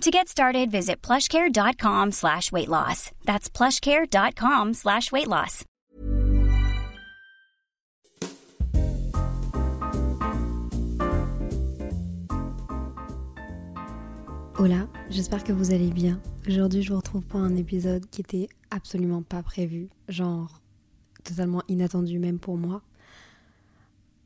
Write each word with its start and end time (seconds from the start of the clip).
To 0.00 0.10
get 0.10 0.28
started, 0.28 0.70
visit 0.70 1.00
plushcare.com 1.00 2.12
slash 2.12 2.52
weight 2.52 2.68
loss. 2.68 3.10
That's 3.24 3.48
plushcare.com 3.48 4.74
slash 4.74 5.10
weight 5.10 5.28
loss. 5.28 5.64
Hola, 14.58 14.86
j'espère 15.10 15.42
que 15.42 15.52
vous 15.52 15.72
allez 15.72 15.90
bien. 15.90 16.20
Aujourd'hui, 16.48 16.82
je 16.82 16.90
vous 16.90 16.98
retrouve 16.98 17.24
pour 17.24 17.40
un 17.40 17.56
épisode 17.56 18.04
qui 18.10 18.20
était 18.20 18.48
absolument 18.70 19.22
pas 19.22 19.42
prévu. 19.42 19.88
Genre, 20.08 20.60
totalement 21.24 21.62
inattendu 21.68 22.18
même 22.18 22.38
pour 22.38 22.56
moi. 22.56 22.82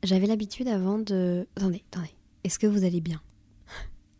J'avais 0.03 0.27
l'habitude 0.27 0.67
avant 0.67 0.99
de... 0.99 1.47
Attendez, 1.55 1.83
attendez. 1.91 2.13
Est-ce 2.43 2.59
que 2.59 2.67
vous 2.67 2.83
allez 2.83 3.01
bien? 3.01 3.21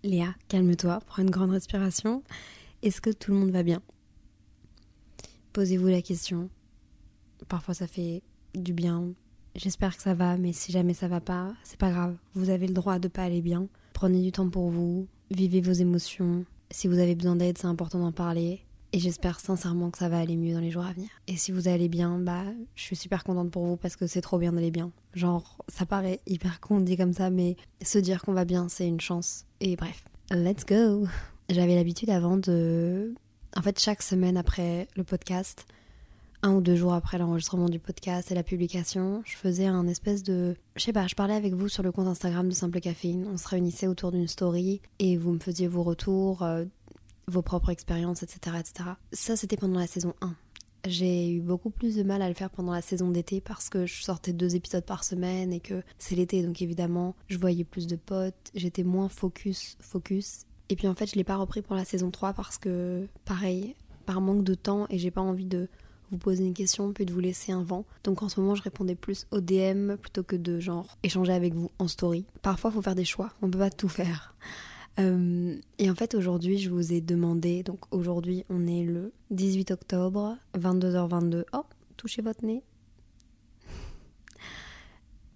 Léa, 0.02 0.34
calme-toi, 0.48 1.02
prends 1.05 1.23
une 1.23 1.30
grande 1.30 1.52
respiration. 1.52 2.23
Est-ce 2.84 3.02
que 3.02 3.09
tout 3.09 3.31
le 3.31 3.38
monde 3.38 3.52
va 3.52 3.63
bien? 3.63 3.81
Posez-vous 5.52 5.88
la 5.88 6.02
question. 6.02 6.49
Parfois 7.49 7.73
ça 7.73 7.85
fait 7.85 8.22
du 8.55 8.72
bien. 8.72 9.09
J'espère 9.55 9.98
que 9.98 10.02
ça 10.02 10.13
va, 10.13 10.38
mais 10.38 10.53
si 10.53 10.72
jamais 10.72 10.94
ça 10.94 11.09
va 11.09 11.19
pas, 11.19 11.53
c'est 11.64 11.78
pas 11.78 11.91
grave. 11.91 12.16
Vous 12.33 12.50
avez 12.50 12.66
le 12.66 12.73
droit 12.73 12.97
de 12.97 13.09
pas 13.09 13.23
aller 13.23 13.41
bien. 13.41 13.67
Prenez 13.91 14.22
du 14.22 14.31
temps 14.31 14.50
pour 14.50 14.69
vous, 14.69 15.06
vivez 15.31 15.59
vos 15.59 15.73
émotions. 15.73 16.45
Si 16.72 16.88
vous 16.88 17.00
avez 17.00 17.16
besoin 17.16 17.36
d'aide, 17.36 17.58
c'est 17.58 17.67
important 17.67 18.00
d'en 18.00 18.13
parler. 18.13 18.61
Et 18.92 19.00
j'espère 19.00 19.40
sincèrement 19.40 19.92
que 19.92 20.00
ça 20.00 20.09
va 20.09 20.18
aller 20.18 20.36
mieux 20.36 20.54
dans 20.54 20.59
les 20.59 20.72
jours 20.72 20.86
à 20.86 20.94
venir. 20.94 21.09
Et 21.28 21.38
si 21.38 21.52
vous 21.52 21.68
allez 21.68 21.90
bien, 21.90 22.18
bah, 22.18 22.44
je 22.76 22.82
suis 22.82 22.96
super 22.96 23.23
contente 23.23 23.52
pour 23.52 23.66
vous 23.66 23.78
parce 23.78 23.96
que 23.96 24.08
c'est 24.08 24.22
trop 24.22 24.40
bien 24.40 24.52
d'aller 24.52 24.72
bien. 24.72 24.92
Genre, 25.14 25.58
ça 25.68 25.86
paraît 25.86 26.22
hyper 26.26 26.59
con 26.59 26.80
dit 26.80 26.98
comme 26.98 27.14
ça, 27.14 27.30
mais 27.30 27.56
se 27.84 28.00
dire 28.00 28.23
qu'on 28.23 28.34
va 28.34 28.46
bien, 28.46 28.68
c'est 28.68 28.88
une 28.88 29.00
chance. 29.00 29.46
Et 29.59 29.76
bref, 29.76 30.04
let's 30.31 30.66
go! 30.66 31.06
J'avais 31.50 31.76
l'habitude 31.76 32.09
avant 32.09 32.38
de. 32.38 33.14
En 33.56 33.62
fait, 33.62 33.80
chaque 33.80 34.02
semaine 34.02 34.38
après 34.38 34.88
le 34.96 35.03
podcast, 35.03 35.66
un 36.42 36.53
ou 36.53 36.62
deux 36.62 36.76
jours 36.76 36.94
après 36.94 37.18
l'enregistrement 37.18 37.68
du 37.68 37.80
podcast 37.80 38.31
et 38.31 38.36
la 38.36 38.44
publication, 38.44 39.22
je 39.26 39.36
faisais 39.36 39.66
un 39.66 39.88
espèce 39.88 40.24
de... 40.24 40.56
Je 40.76 40.84
sais 40.84 40.94
pas, 40.94 41.08
je 41.08 41.16
parlais 41.16 41.34
avec 41.34 41.53
vous 41.53 41.68
sur 41.68 41.84
le 41.84 41.92
compte 41.92 42.08
Instagram 42.08 42.48
de 42.48 42.53
Simple 42.53 42.80
Caféine. 42.80 43.28
On 43.31 43.36
se 43.36 43.48
réunissait 43.48 43.88
autour 43.88 44.12
d'une 44.12 44.28
story 44.28 44.81
et 45.00 45.18
vous 45.18 45.34
me 45.34 45.40
faisiez 45.40 45.68
vos 45.68 45.84
retours, 45.84 46.44
euh, 46.44 46.66
vos 47.30 47.41
propres 47.41 47.69
expériences, 47.69 48.23
etc., 48.23 48.58
etc. 48.59 48.89
Ça, 49.13 49.35
c'était 49.35 49.58
pendant 49.58 49.80
la 49.80 49.88
saison 49.88 50.13
1. 50.22 50.35
J'ai 50.85 51.31
eu 51.31 51.41
beaucoup 51.41 51.69
plus 51.69 51.95
de 51.95 52.03
mal 52.03 52.22
à 52.22 52.30
le 52.30 52.33
faire 52.33 52.49
pendant 52.49 52.72
la 52.72 52.81
saison 52.81 53.11
d'été 53.11 53.41
parce 53.41 53.69
que 53.69 53.85
je 53.85 54.02
sortais 54.02 54.31
deux 54.31 54.55
épisodes 54.55 54.85
par 54.85 55.03
semaine 55.03 55.52
et 55.52 55.59
que 55.59 55.83
c'est 55.97 56.16
l'été, 56.16 56.41
donc 56.41 56.61
évidemment, 56.61 57.16
je 57.27 57.38
voyais 57.38 57.66
plus 57.66 57.85
de 57.85 57.97
potes, 57.97 58.52
j'étais 58.55 58.83
moins 58.83 59.09
focus, 59.09 59.77
focus. 59.81 60.45
Et 60.69 60.75
puis 60.75 60.88
en 60.88 60.95
fait, 60.95 61.07
je 61.07 61.16
l'ai 61.16 61.23
pas 61.25 61.35
repris 61.35 61.61
pour 61.61 61.75
la 61.75 61.83
saison 61.83 62.11
3 62.11 62.33
parce 62.33 62.57
que, 62.57 63.07
pareil, 63.25 63.75
par 64.05 64.22
manque 64.22 64.44
de 64.44 64.55
temps 64.55 64.88
et 64.89 64.97
j'ai 64.97 65.11
pas 65.11 65.22
envie 65.22 65.45
de 65.45 65.67
vous 66.11 66.17
poser 66.17 66.45
une 66.45 66.53
question 66.53 66.94
puis 66.94 67.05
de 67.05 67.13
vous 67.13 67.19
laisser 67.19 67.52
un 67.52 67.63
vent. 67.63 67.85
Donc 68.03 68.23
en 68.23 68.30
ce 68.30 68.39
moment, 68.39 68.55
je 68.55 68.63
répondais 68.63 68.95
plus 68.95 69.27
au 69.31 69.41
DM 69.41 69.95
plutôt 69.95 70.23
que 70.23 70.35
de 70.35 70.59
genre 70.59 70.97
échanger 71.03 71.33
avec 71.33 71.53
vous 71.53 71.72
en 71.80 71.88
story. 71.88 72.25
Parfois, 72.41 72.72
faut 72.72 72.81
faire 72.81 72.95
des 72.95 73.05
choix, 73.05 73.33
on 73.41 73.50
peut 73.50 73.59
pas 73.59 73.69
tout 73.69 73.89
faire. 73.89 74.33
Euh, 74.98 75.56
et 75.78 75.90
en 75.90 75.96
fait, 75.96 76.16
aujourd'hui, 76.16 76.58
je 76.58 76.69
vous 76.69 76.94
ai 76.94 77.02
demandé, 77.02 77.63
donc 77.63 77.80
aujourd'hui, 77.91 78.46
on 78.50 78.68
est 78.68 78.84
le 78.84 79.13
18 79.31 79.72
octobre, 79.72 80.38
22h22. 80.58 81.46
Oh, 81.53 81.63
touchez 81.97 82.22
votre 82.22 82.46
nez. 82.46 82.63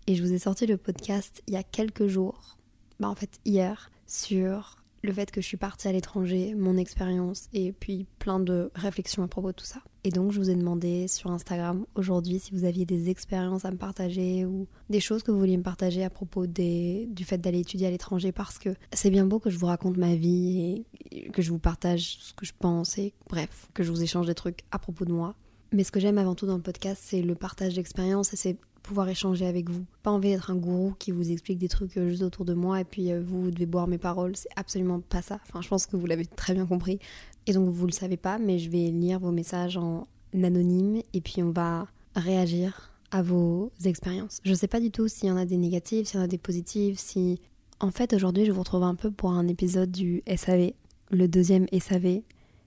Et 0.07 0.16
je 0.16 0.23
vous 0.23 0.33
ai 0.33 0.39
sorti 0.39 0.66
le 0.66 0.77
podcast 0.77 1.41
il 1.47 1.53
y 1.53 1.57
a 1.57 1.63
quelques 1.63 2.07
jours, 2.07 2.57
bah 3.00 3.07
en 3.07 3.16
fait 3.16 3.39
hier, 3.45 3.89
sur 4.05 4.82
le 5.03 5.11
fait 5.11 5.29
que 5.31 5.41
je 5.41 5.45
suis 5.45 5.57
partie 5.57 5.87
à 5.87 5.91
l'étranger, 5.91 6.55
mon 6.55 6.77
expérience 6.77 7.49
et 7.53 7.73
puis 7.73 8.07
plein 8.19 8.39
de 8.39 8.71
réflexions 8.73 9.21
à 9.21 9.27
propos 9.27 9.49
de 9.49 9.55
tout 9.57 9.65
ça. 9.65 9.81
Et 10.05 10.09
donc 10.09 10.31
je 10.31 10.39
vous 10.39 10.49
ai 10.49 10.55
demandé 10.55 11.07
sur 11.07 11.29
Instagram 11.29 11.85
aujourd'hui 11.95 12.39
si 12.39 12.51
vous 12.51 12.63
aviez 12.63 12.85
des 12.85 13.09
expériences 13.09 13.65
à 13.65 13.71
me 13.71 13.77
partager 13.77 14.45
ou 14.45 14.67
des 14.89 15.01
choses 15.01 15.21
que 15.21 15.31
vous 15.31 15.39
vouliez 15.39 15.57
me 15.57 15.63
partager 15.63 16.03
à 16.03 16.09
propos 16.09 16.47
du 16.47 17.25
fait 17.25 17.37
d'aller 17.37 17.59
étudier 17.59 17.87
à 17.87 17.91
l'étranger 17.91 18.31
parce 18.31 18.59
que 18.59 18.69
c'est 18.93 19.09
bien 19.09 19.25
beau 19.25 19.39
que 19.39 19.49
je 19.49 19.57
vous 19.57 19.67
raconte 19.67 19.97
ma 19.97 20.15
vie 20.15 20.85
et 21.11 21.29
que 21.31 21.41
je 21.41 21.51
vous 21.51 21.59
partage 21.59 22.17
ce 22.19 22.33
que 22.33 22.45
je 22.45 22.53
pense 22.57 22.97
et 22.97 23.13
bref, 23.29 23.69
que 23.73 23.83
je 23.83 23.91
vous 23.91 24.03
échange 24.03 24.27
des 24.27 24.35
trucs 24.35 24.61
à 24.71 24.79
propos 24.79 25.05
de 25.05 25.11
moi. 25.11 25.35
Mais 25.73 25.83
ce 25.83 25.91
que 25.91 25.99
j'aime 25.99 26.17
avant 26.17 26.35
tout 26.35 26.45
dans 26.45 26.57
le 26.57 26.61
podcast, 26.61 27.01
c'est 27.03 27.21
le 27.21 27.35
partage 27.35 27.75
d'expériences 27.75 28.33
et 28.33 28.37
c'est 28.37 28.57
pouvoir 28.83 29.09
échanger 29.09 29.47
avec 29.47 29.69
vous. 29.69 29.85
Pas 30.03 30.11
envie 30.11 30.29
d'être 30.29 30.51
un 30.51 30.55
gourou 30.55 30.94
qui 30.99 31.11
vous 31.11 31.31
explique 31.31 31.57
des 31.57 31.69
trucs 31.69 31.97
euh, 31.97 32.09
juste 32.09 32.21
autour 32.21 32.45
de 32.45 32.53
moi 32.53 32.81
et 32.81 32.83
puis 32.83 33.11
euh, 33.11 33.23
vous, 33.25 33.44
vous 33.44 33.51
devez 33.51 33.66
boire 33.66 33.88
mes 33.88 33.97
paroles. 33.97 34.35
C'est 34.35 34.49
absolument 34.55 34.99
pas 34.99 35.21
ça. 35.21 35.39
Enfin, 35.47 35.61
je 35.61 35.69
pense 35.69 35.88
que 35.88 35.95
vous 35.95 36.05
l'avez 36.05 36.25
très 36.25 36.53
bien 36.53 36.66
compris. 36.66 36.99
Et 37.47 37.53
donc 37.53 37.69
vous 37.69 37.88
le 37.88 37.91
savez 37.91 38.17
pas, 38.17 38.38
mais 38.38 38.59
je 38.59 38.69
vais 38.69 38.91
lire 38.91 39.19
vos 39.19 39.31
messages 39.31 39.77
en 39.77 40.05
anonyme 40.33 41.01
et 41.13 41.21
puis 41.21 41.41
on 41.41 41.51
va 41.51 41.88
réagir 42.16 42.91
à 43.11 43.21
vos 43.21 43.71
expériences. 43.85 44.39
Je 44.44 44.53
sais 44.53 44.67
pas 44.67 44.79
du 44.79 44.91
tout 44.91 45.07
s'il 45.07 45.29
y 45.29 45.31
en 45.31 45.38
a 45.38 45.45
des 45.45 45.57
négatives, 45.57 46.05
s'il 46.05 46.17
y 46.17 46.21
en 46.21 46.25
a 46.25 46.27
des 46.27 46.38
positives, 46.38 47.00
si... 47.00 47.39
En 47.79 47.91
fait, 47.91 48.13
aujourd'hui, 48.13 48.45
je 48.45 48.51
vous 48.51 48.61
retrouve 48.61 48.83
un 48.83 48.95
peu 48.95 49.11
pour 49.11 49.31
un 49.31 49.47
épisode 49.47 49.91
du 49.91 50.23
SAV, 50.25 50.71
le 51.11 51.27
deuxième 51.27 51.67
SAV, 51.77 52.21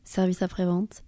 service 0.04 0.42
après-vente. 0.42 1.04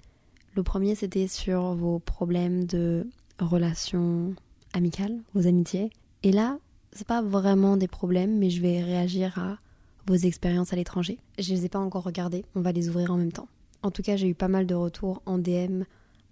Le 0.55 0.63
premier, 0.63 0.95
c'était 0.95 1.27
sur 1.27 1.75
vos 1.75 1.99
problèmes 1.99 2.65
de 2.65 3.07
relations 3.39 4.35
amicales, 4.73 5.21
vos 5.35 5.47
amitiés. 5.47 5.91
Et 6.23 6.33
là, 6.33 6.59
c'est 6.93 7.07
pas 7.07 7.23
vraiment 7.23 7.77
des 7.77 7.89
problèmes, 7.89 8.39
mais 8.39 8.51
je 8.51 8.61
vais 8.61 8.83
réagir 8.83 9.39
à 9.39 9.59
vos 10.07 10.15
expériences 10.15 10.73
à 10.73 10.77
l'étranger. 10.77 11.19
Je 11.39 11.53
les 11.53 11.67
ai 11.67 11.69
pas 11.69 11.79
encore 11.79 12.05
regardées, 12.05 12.45
on 12.55 12.61
va 12.61 12.73
les 12.73 12.89
ouvrir 12.89 13.13
en 13.13 13.17
même 13.17 13.33
temps. 13.33 13.49
En 13.83 13.91
tout 13.91 14.03
cas, 14.03 14.17
j'ai 14.17 14.29
eu 14.29 14.35
pas 14.35 14.49
mal 14.49 14.67
de 14.67 14.75
retours 14.75 15.23
en 15.27 15.39
DM 15.39 15.83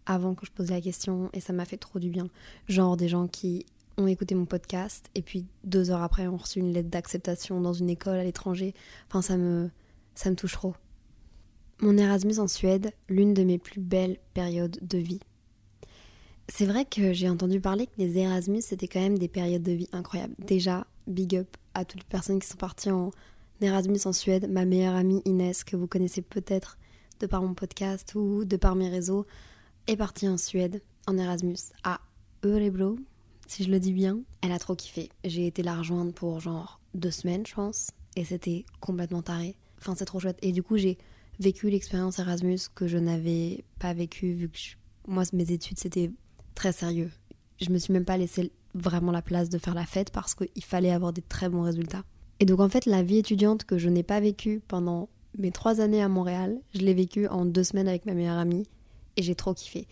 avant 0.06 0.34
que 0.34 0.46
je 0.46 0.52
pose 0.52 0.70
la 0.70 0.80
question 0.80 1.30
et 1.32 1.41
ça 1.41 1.52
m'a 1.52 1.64
fait 1.64 1.76
trop 1.76 1.98
du 1.98 2.08
bien. 2.08 2.28
Genre 2.69 2.96
des 2.96 3.08
gens 3.08 3.28
qui 3.28 3.66
ont 3.98 4.06
écouté 4.06 4.34
mon 4.34 4.46
podcast 4.46 5.08
et 5.14 5.22
puis 5.22 5.46
deux 5.64 5.91
heures 5.91 6.02
après 6.02 6.26
ont 6.26 6.36
reçu 6.36 6.60
une 6.60 6.72
lettre 6.72 6.91
d'acceptation 6.91 7.60
dans 7.60 7.72
une 7.72 7.91
école 7.91 8.19
à 8.19 8.25
l'étranger. 8.25 8.75
Enfin, 9.08 9.22
ça 9.22 9.36
me, 9.36 9.70
ça 10.14 10.30
me 10.30 10.36
touche 10.36 10.52
trop. 10.52 10.75
Mon 11.80 11.96
Erasmus 11.98 12.38
en 12.38 12.48
Suède, 12.48 12.92
l'une 13.08 13.34
de 13.34 13.44
mes 13.44 13.58
plus 13.58 13.80
belles 13.80 14.19
périodes 14.32 14.78
de 14.80 14.98
vie. 14.98 15.20
C'est 16.48 16.66
vrai 16.66 16.84
que 16.84 17.12
j'ai 17.12 17.28
entendu 17.28 17.60
parler 17.60 17.86
que 17.86 17.98
les 17.98 18.18
Erasmus, 18.18 18.62
c'était 18.62 18.88
quand 18.88 19.00
même 19.00 19.18
des 19.18 19.28
périodes 19.28 19.62
de 19.62 19.72
vie 19.72 19.88
incroyables. 19.92 20.34
Déjà, 20.38 20.86
big 21.06 21.36
up 21.36 21.56
à 21.74 21.84
toutes 21.84 22.00
les 22.00 22.08
personnes 22.08 22.38
qui 22.38 22.46
sont 22.46 22.56
parties 22.56 22.90
en 22.90 23.10
Erasmus 23.60 23.98
en 24.04 24.12
Suède. 24.12 24.48
Ma 24.50 24.64
meilleure 24.64 24.94
amie 24.94 25.22
Inès, 25.24 25.64
que 25.64 25.76
vous 25.76 25.86
connaissez 25.86 26.22
peut-être 26.22 26.78
de 27.20 27.26
par 27.26 27.42
mon 27.42 27.54
podcast 27.54 28.14
ou 28.14 28.44
de 28.44 28.56
par 28.56 28.76
mes 28.76 28.88
réseaux, 28.88 29.26
est 29.86 29.96
partie 29.96 30.28
en 30.28 30.36
Suède 30.36 30.82
en 31.06 31.18
Erasmus 31.18 31.56
à 31.82 32.00
Örebro, 32.44 32.96
si 33.46 33.64
je 33.64 33.70
le 33.70 33.80
dis 33.80 33.92
bien. 33.92 34.20
Elle 34.42 34.52
a 34.52 34.58
trop 34.58 34.76
kiffé. 34.76 35.10
J'ai 35.24 35.46
été 35.46 35.62
la 35.62 35.76
rejoindre 35.76 36.12
pour 36.12 36.40
genre 36.40 36.80
deux 36.94 37.10
semaines, 37.10 37.46
je 37.46 37.54
pense, 37.54 37.90
et 38.14 38.24
c'était 38.24 38.64
complètement 38.80 39.22
taré. 39.22 39.56
Enfin, 39.78 39.94
c'est 39.96 40.04
trop 40.04 40.20
chouette. 40.20 40.38
Et 40.42 40.52
du 40.52 40.62
coup, 40.62 40.76
j'ai 40.76 40.96
vécu 41.40 41.70
l'expérience 41.70 42.18
Erasmus 42.18 42.60
que 42.74 42.86
je 42.86 42.98
n'avais 42.98 43.64
pas 43.78 43.94
vécue 43.94 44.32
vu 44.32 44.48
que 44.48 44.58
moi, 45.06 45.24
mes 45.32 45.50
études, 45.52 45.78
c'était 45.78 46.10
très 46.56 46.72
sérieux. 46.72 47.12
Je 47.61 47.71
me 47.71 47.79
suis 47.79 47.93
même 47.93 48.05
pas 48.05 48.17
laissé 48.17 48.50
vraiment 48.75 49.12
la 49.12 49.23
place 49.23 49.49
de 49.49 49.58
faire 49.58 49.75
la 49.75 49.87
fête 49.87 50.11
parce 50.11 50.35
qu'il 50.35 50.64
fallait 50.64 50.91
avoir 50.91 51.12
des 51.12 51.23
très 51.23 51.49
bons 51.49 51.62
résultats. 51.62 52.03
Et 52.41 52.44
donc 52.44 52.58
en 52.58 52.69
fait, 52.69 52.87
la 52.87 53.03
vie 53.03 53.19
étudiante 53.19 53.64
que 53.64 53.79
je 53.79 53.88
n'ai 53.88 54.03
pas 54.03 54.19
vécue 54.19 54.61
pendant 54.67 55.08
mes 55.38 55.53
trois 55.53 55.81
années 55.81 56.03
à 56.03 56.08
Montréal, 56.08 56.58
je 56.75 56.81
l'ai 56.81 56.94
vécue 56.94 57.29
en 57.29 57.44
deux 57.44 57.64
semaines 57.64 57.88
avec 57.88 58.05
ma 58.06 58.14
meilleure 58.14 58.38
amie 58.38 58.67
et 59.17 59.23
j'ai 59.23 59.35
trop 59.35 59.55
kiffé. 59.55 59.87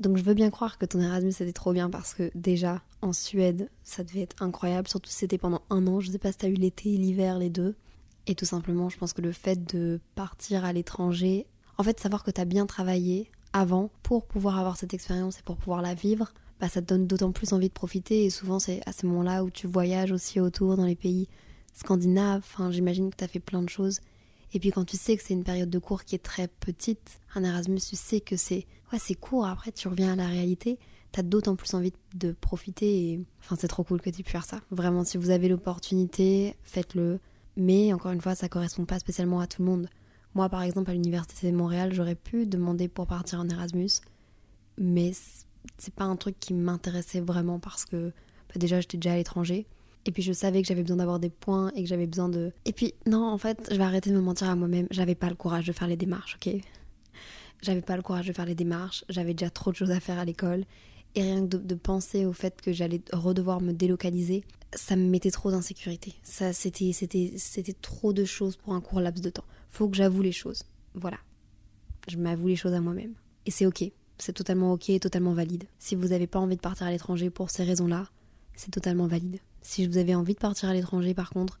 Donc 0.00 0.16
je 0.16 0.22
veux 0.22 0.34
bien 0.34 0.50
croire 0.50 0.78
que 0.78 0.86
ton 0.86 1.00
Erasmus 1.00 1.32
c'était 1.32 1.52
trop 1.52 1.72
bien 1.72 1.88
parce 1.88 2.14
que 2.14 2.30
déjà 2.34 2.82
en 3.00 3.12
Suède 3.12 3.70
ça 3.82 4.04
devait 4.04 4.20
être 4.20 4.42
incroyable, 4.42 4.88
surtout 4.88 5.10
si 5.10 5.16
c'était 5.16 5.38
pendant 5.38 5.62
un 5.70 5.86
an. 5.86 6.00
Je 6.00 6.10
sais 6.10 6.18
pas 6.18 6.32
si 6.32 6.38
t'as 6.38 6.48
eu 6.48 6.54
l'été 6.54 6.92
et 6.92 6.98
l'hiver 6.98 7.38
les 7.38 7.50
deux. 7.50 7.74
Et 8.26 8.34
tout 8.36 8.44
simplement, 8.44 8.88
je 8.88 8.98
pense 8.98 9.12
que 9.12 9.22
le 9.22 9.32
fait 9.32 9.64
de 9.74 10.00
partir 10.14 10.64
à 10.64 10.72
l'étranger, 10.72 11.46
en 11.76 11.82
fait, 11.82 11.98
savoir 11.98 12.22
que 12.22 12.30
t'as 12.30 12.44
bien 12.44 12.66
travaillé 12.66 13.30
avant 13.52 13.90
pour 14.02 14.26
pouvoir 14.26 14.58
avoir 14.58 14.76
cette 14.76 14.94
expérience 14.94 15.38
et 15.38 15.42
pour 15.42 15.56
pouvoir 15.56 15.82
la 15.82 15.94
vivre, 15.94 16.32
bah, 16.60 16.68
ça 16.68 16.80
te 16.80 16.86
donne 16.86 17.06
d'autant 17.06 17.32
plus 17.32 17.52
envie 17.52 17.68
de 17.68 17.72
profiter. 17.72 18.24
Et 18.24 18.30
souvent, 18.30 18.58
c'est 18.58 18.80
à 18.86 18.92
ce 18.92 19.06
moment-là 19.06 19.44
où 19.44 19.50
tu 19.50 19.66
voyages 19.66 20.12
aussi 20.12 20.40
autour 20.40 20.76
dans 20.76 20.84
les 20.84 20.96
pays 20.96 21.28
scandinaves. 21.74 22.42
Enfin, 22.44 22.70
j'imagine 22.70 23.10
que 23.10 23.16
tu 23.16 23.24
as 23.24 23.28
fait 23.28 23.40
plein 23.40 23.62
de 23.62 23.68
choses. 23.68 24.00
Et 24.54 24.60
puis 24.60 24.70
quand 24.70 24.84
tu 24.84 24.96
sais 24.96 25.16
que 25.16 25.22
c'est 25.22 25.34
une 25.34 25.44
période 25.44 25.70
de 25.70 25.78
cours 25.78 26.04
qui 26.04 26.14
est 26.14 26.22
très 26.22 26.46
petite, 26.48 27.20
un 27.34 27.42
Erasmus, 27.42 27.80
tu 27.80 27.96
sais 27.96 28.20
que 28.20 28.36
c'est 28.36 28.66
ouais, 28.92 28.98
c'est 28.98 29.14
court. 29.14 29.46
Après, 29.46 29.72
tu 29.72 29.88
reviens 29.88 30.12
à 30.12 30.16
la 30.16 30.26
réalité. 30.26 30.78
t'as 31.10 31.22
d'autant 31.22 31.56
plus 31.56 31.74
envie 31.74 31.92
de 32.14 32.32
profiter 32.32 33.10
et 33.10 33.20
enfin 33.40 33.56
c'est 33.58 33.68
trop 33.68 33.82
cool 33.84 34.00
que 34.00 34.10
tu 34.10 34.22
puisses 34.22 34.32
faire 34.32 34.44
ça. 34.44 34.60
Vraiment, 34.70 35.04
si 35.04 35.18
vous 35.18 35.30
avez 35.30 35.48
l'opportunité, 35.48 36.54
faites-le. 36.64 37.18
Mais 37.56 37.92
encore 37.92 38.12
une 38.12 38.20
fois, 38.20 38.34
ça 38.34 38.48
correspond 38.48 38.84
pas 38.84 38.98
spécialement 38.98 39.40
à 39.40 39.46
tout 39.46 39.62
le 39.62 39.68
monde. 39.68 39.88
Moi, 40.34 40.48
par 40.48 40.62
exemple, 40.62 40.90
à 40.90 40.94
l'université 40.94 41.50
de 41.50 41.56
Montréal, 41.56 41.92
j'aurais 41.92 42.14
pu 42.14 42.46
demander 42.46 42.88
pour 42.88 43.06
partir 43.06 43.40
en 43.40 43.48
Erasmus, 43.48 43.90
mais 44.78 45.12
c'est 45.78 45.94
pas 45.94 46.04
un 46.04 46.16
truc 46.16 46.36
qui 46.40 46.54
m'intéressait 46.54 47.20
vraiment 47.20 47.58
parce 47.58 47.84
que 47.84 48.08
bah, 48.48 48.54
déjà 48.56 48.80
j'étais 48.80 48.96
déjà 48.96 49.12
à 49.12 49.16
l'étranger. 49.16 49.66
Et 50.04 50.10
puis 50.10 50.22
je 50.22 50.32
savais 50.32 50.62
que 50.62 50.68
j'avais 50.68 50.82
besoin 50.82 50.96
d'avoir 50.96 51.20
des 51.20 51.30
points 51.30 51.70
et 51.76 51.82
que 51.82 51.88
j'avais 51.88 52.06
besoin 52.06 52.28
de. 52.28 52.52
Et 52.64 52.72
puis 52.72 52.94
non, 53.06 53.24
en 53.24 53.38
fait, 53.38 53.68
je 53.70 53.76
vais 53.76 53.84
arrêter 53.84 54.10
de 54.10 54.16
me 54.16 54.20
mentir 54.20 54.48
à 54.48 54.56
moi-même. 54.56 54.86
J'avais 54.90 55.14
pas 55.14 55.28
le 55.28 55.36
courage 55.36 55.66
de 55.66 55.72
faire 55.72 55.86
les 55.86 55.96
démarches, 55.96 56.36
ok? 56.36 56.54
J'avais 57.60 57.82
pas 57.82 57.96
le 57.96 58.02
courage 58.02 58.26
de 58.26 58.32
faire 58.32 58.46
les 58.46 58.56
démarches. 58.56 59.04
J'avais 59.08 59.34
déjà 59.34 59.50
trop 59.50 59.70
de 59.70 59.76
choses 59.76 59.92
à 59.92 60.00
faire 60.00 60.18
à 60.18 60.24
l'école. 60.24 60.64
Et 61.14 61.22
rien 61.22 61.46
que 61.46 61.56
de, 61.56 61.74
penser 61.74 62.24
au 62.24 62.32
fait 62.32 62.60
que 62.60 62.72
j'allais 62.72 63.02
redevoir 63.12 63.60
me 63.60 63.72
délocaliser, 63.72 64.44
ça 64.74 64.96
me 64.96 65.06
mettait 65.08 65.30
trop 65.30 65.50
d'insécurité. 65.50 66.14
Ça, 66.22 66.52
c'était, 66.52 66.92
c'était, 66.92 67.34
c'était 67.36 67.74
trop 67.74 68.12
de 68.12 68.24
choses 68.24 68.56
pour 68.56 68.72
un 68.72 68.80
court 68.80 69.00
laps 69.00 69.22
de 69.22 69.30
temps. 69.30 69.44
Faut 69.68 69.88
que 69.88 69.96
j'avoue 69.96 70.22
les 70.22 70.32
choses. 70.32 70.62
Voilà. 70.94 71.18
Je 72.08 72.16
m'avoue 72.16 72.48
les 72.48 72.56
choses 72.56 72.72
à 72.72 72.80
moi-même. 72.80 73.14
Et 73.44 73.50
c'est 73.50 73.66
ok. 73.66 73.84
C'est 74.18 74.32
totalement 74.32 74.72
ok 74.72 74.90
et 74.90 75.00
totalement 75.00 75.34
valide. 75.34 75.64
Si 75.78 75.94
vous 75.94 76.08
n'avez 76.08 76.26
pas 76.26 76.38
envie 76.38 76.56
de 76.56 76.60
partir 76.60 76.86
à 76.86 76.90
l'étranger 76.90 77.28
pour 77.28 77.50
ces 77.50 77.64
raisons-là, 77.64 78.08
c'est 78.54 78.70
totalement 78.70 79.06
valide. 79.06 79.38
Si 79.60 79.86
vous 79.86 79.98
avez 79.98 80.14
envie 80.14 80.34
de 80.34 80.38
partir 80.38 80.68
à 80.68 80.74
l'étranger 80.74 81.14
par 81.14 81.30
contre, 81.30 81.60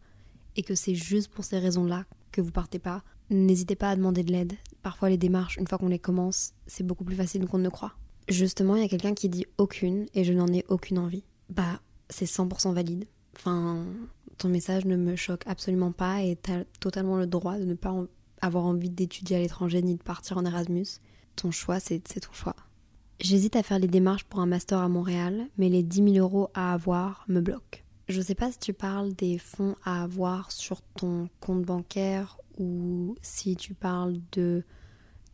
et 0.56 0.62
que 0.62 0.74
c'est 0.74 0.94
juste 0.94 1.30
pour 1.30 1.44
ces 1.44 1.58
raisons-là 1.58 2.04
que 2.30 2.40
vous 2.40 2.50
partez 2.50 2.78
pas, 2.78 3.02
n'hésitez 3.30 3.76
pas 3.76 3.90
à 3.90 3.96
demander 3.96 4.22
de 4.22 4.32
l'aide. 4.32 4.54
Parfois 4.82 5.08
les 5.08 5.16
démarches, 5.16 5.56
une 5.56 5.66
fois 5.66 5.78
qu'on 5.78 5.88
les 5.88 5.98
commence, 5.98 6.52
c'est 6.66 6.86
beaucoup 6.86 7.04
plus 7.04 7.16
facile 7.16 7.46
qu'on 7.46 7.58
ne 7.58 7.64
le 7.64 7.70
croit. 7.70 7.94
Justement, 8.28 8.76
il 8.76 8.82
y 8.82 8.84
a 8.84 8.88
quelqu'un 8.88 9.14
qui 9.14 9.28
dit 9.28 9.46
aucune 9.58 10.06
et 10.14 10.24
je 10.24 10.32
n'en 10.32 10.48
ai 10.48 10.64
aucune 10.68 10.98
envie. 10.98 11.24
Bah, 11.50 11.80
c'est 12.08 12.26
100% 12.26 12.72
valide. 12.72 13.06
Enfin, 13.36 13.84
ton 14.38 14.48
message 14.48 14.84
ne 14.84 14.96
me 14.96 15.16
choque 15.16 15.42
absolument 15.46 15.92
pas 15.92 16.22
et 16.22 16.36
t'as 16.36 16.64
totalement 16.80 17.16
le 17.16 17.26
droit 17.26 17.58
de 17.58 17.64
ne 17.64 17.74
pas 17.74 17.94
avoir 18.40 18.64
envie 18.64 18.90
d'étudier 18.90 19.36
à 19.36 19.40
l'étranger 19.40 19.82
ni 19.82 19.96
de 19.96 20.02
partir 20.02 20.36
en 20.38 20.44
Erasmus. 20.44 20.86
Ton 21.36 21.50
choix, 21.50 21.80
c'est 21.80 22.00
ton 22.00 22.32
choix. 22.32 22.56
J'hésite 23.20 23.56
à 23.56 23.62
faire 23.62 23.78
les 23.78 23.88
démarches 23.88 24.24
pour 24.24 24.40
un 24.40 24.46
master 24.46 24.78
à 24.78 24.88
Montréal, 24.88 25.46
mais 25.56 25.68
les 25.68 25.82
10 25.82 26.14
000 26.14 26.16
euros 26.16 26.48
à 26.54 26.72
avoir 26.72 27.24
me 27.28 27.40
bloquent. 27.40 27.78
Je 28.08 28.20
sais 28.20 28.34
pas 28.34 28.50
si 28.50 28.58
tu 28.58 28.72
parles 28.72 29.12
des 29.14 29.38
fonds 29.38 29.76
à 29.84 30.02
avoir 30.02 30.50
sur 30.50 30.82
ton 30.82 31.28
compte 31.40 31.62
bancaire 31.62 32.36
ou 32.58 33.14
si 33.22 33.56
tu 33.56 33.74
parles 33.74 34.16
de 34.32 34.64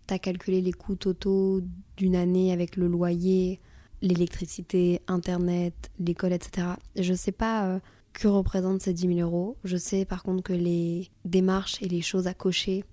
t'as 0.09 0.19
calculé 0.19 0.63
les 0.63 0.73
coûts 0.73 0.97
totaux 0.97 1.61
d'une 1.99 2.17
année 2.17 2.51
avec 2.51 2.77
le 2.77 2.89
loyer, 2.89 3.61
l'électricité, 4.01 5.03
internet, 5.07 5.91
l'école, 6.01 6.33
etc. 6.33 6.69
Je 6.97 7.13
sais 7.13 7.31
pas 7.31 7.67
euh, 7.67 7.79
que 8.15 8.27
représentent 8.27 8.81
ces 8.81 8.95
10 8.95 9.17
000 9.17 9.21
euros. 9.21 9.59
Je 9.65 9.77
sais 9.77 10.07
par 10.07 10.23
contre 10.23 10.43
que 10.43 10.55
les 10.55 11.11
démarches 11.27 11.81
et 11.83 11.89
les 11.89 12.01
choses 12.01 12.27
à 12.27 12.33
cocher, 12.33 12.85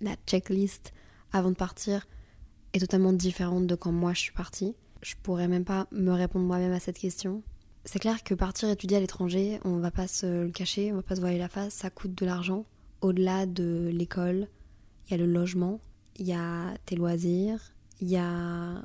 la 0.00 0.16
checklist 0.26 0.92
avant 1.32 1.50
de 1.50 1.56
partir, 1.56 2.06
est 2.72 2.80
totalement 2.80 3.12
différente 3.12 3.68
de 3.68 3.76
quand 3.76 3.92
moi 3.92 4.12
je 4.12 4.20
suis 4.20 4.32
partie. 4.32 4.74
Je 5.02 5.14
pourrais 5.22 5.48
même 5.48 5.64
pas 5.64 5.86
me 5.92 6.10
répondre 6.10 6.46
moi-même 6.46 6.72
à 6.72 6.80
cette 6.80 6.98
question. 6.98 7.42
C'est 7.84 8.00
clair 8.00 8.24
que 8.24 8.34
partir 8.34 8.68
étudier 8.68 8.96
à 8.96 9.00
l'étranger, 9.00 9.60
on 9.64 9.78
va 9.78 9.92
pas 9.92 10.08
se 10.08 10.42
le 10.42 10.50
cacher, 10.50 10.92
on 10.92 10.96
va 10.96 11.02
pas 11.02 11.14
se 11.14 11.20
voiler 11.20 11.38
la 11.38 11.48
face, 11.48 11.74
ça 11.74 11.90
coûte 11.90 12.16
de 12.16 12.26
l'argent. 12.26 12.66
Au-delà 13.02 13.46
de 13.46 13.88
l'école, 13.92 14.48
il 15.06 15.12
y 15.12 15.14
a 15.14 15.18
le 15.18 15.30
logement, 15.30 15.80
il 16.18 16.26
y 16.26 16.32
a 16.32 16.76
tes 16.86 16.96
loisirs, 16.96 17.72
il 18.00 18.08
y 18.08 18.16
a 18.16 18.82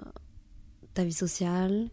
ta 0.93 1.03
vie 1.03 1.13
sociale, 1.13 1.89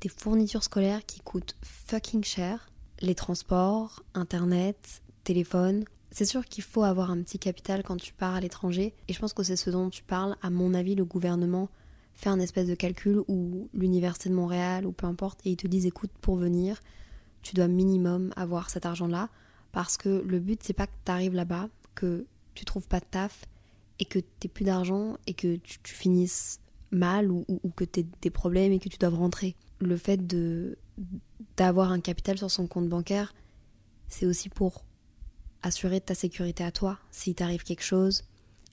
tes 0.00 0.08
fournitures 0.08 0.64
scolaires 0.64 1.04
qui 1.06 1.20
coûtent 1.20 1.56
fucking 1.62 2.24
cher, 2.24 2.70
les 3.00 3.14
transports, 3.14 4.02
internet, 4.14 5.02
téléphone. 5.24 5.84
C'est 6.10 6.24
sûr 6.24 6.44
qu'il 6.44 6.62
faut 6.62 6.84
avoir 6.84 7.10
un 7.10 7.22
petit 7.22 7.38
capital 7.38 7.82
quand 7.82 7.96
tu 7.96 8.12
pars 8.12 8.34
à 8.34 8.40
l'étranger, 8.40 8.94
et 9.08 9.12
je 9.12 9.18
pense 9.18 9.32
que 9.32 9.42
c'est 9.42 9.56
ce 9.56 9.70
dont 9.70 9.90
tu 9.90 10.02
parles. 10.02 10.36
À 10.42 10.50
mon 10.50 10.74
avis, 10.74 10.94
le 10.94 11.04
gouvernement 11.04 11.68
fait 12.12 12.30
un 12.30 12.38
espèce 12.38 12.68
de 12.68 12.74
calcul 12.74 13.22
ou 13.26 13.68
l'université 13.74 14.28
de 14.28 14.34
Montréal 14.34 14.86
ou 14.86 14.92
peu 14.92 15.06
importe, 15.06 15.40
et 15.44 15.50
ils 15.50 15.56
te 15.56 15.66
disent 15.66 15.86
écoute, 15.86 16.12
pour 16.20 16.36
venir, 16.36 16.80
tu 17.42 17.54
dois 17.54 17.68
minimum 17.68 18.32
avoir 18.36 18.70
cet 18.70 18.86
argent-là, 18.86 19.28
parce 19.72 19.96
que 19.96 20.22
le 20.24 20.38
but 20.38 20.62
c'est 20.62 20.72
pas 20.72 20.86
que 20.86 20.92
tu 21.04 21.10
arrives 21.10 21.34
là-bas, 21.34 21.68
que 21.96 22.26
tu 22.54 22.64
trouves 22.64 22.86
pas 22.86 23.00
de 23.00 23.06
taf 23.06 23.46
et 23.98 24.04
que 24.04 24.18
tu 24.40 24.48
plus 24.48 24.64
d'argent 24.64 25.16
et 25.26 25.34
que 25.34 25.56
tu, 25.56 25.78
finisses 25.84 26.60
mal 26.90 27.30
ou, 27.30 27.44
que 27.76 27.84
tu 27.84 28.00
aies 28.00 28.06
des 28.22 28.30
problèmes 28.30 28.72
et 28.72 28.78
que 28.78 28.88
tu 28.88 28.98
dois 28.98 29.10
rentrer. 29.10 29.56
Le 29.80 29.96
fait 29.96 30.20
d'avoir 31.56 31.92
un 31.92 32.00
capital 32.00 32.38
sur 32.38 32.50
son 32.50 32.66
compte 32.66 32.88
bancaire, 32.88 33.34
c'est 34.08 34.26
aussi 34.26 34.48
pour 34.48 34.84
assurer 35.62 36.00
ta 36.00 36.14
sécurité 36.14 36.62
à 36.62 36.70
toi 36.70 36.98
s'il 37.10 37.34
t'arrive 37.34 37.64
quelque 37.64 37.82
chose, 37.82 38.24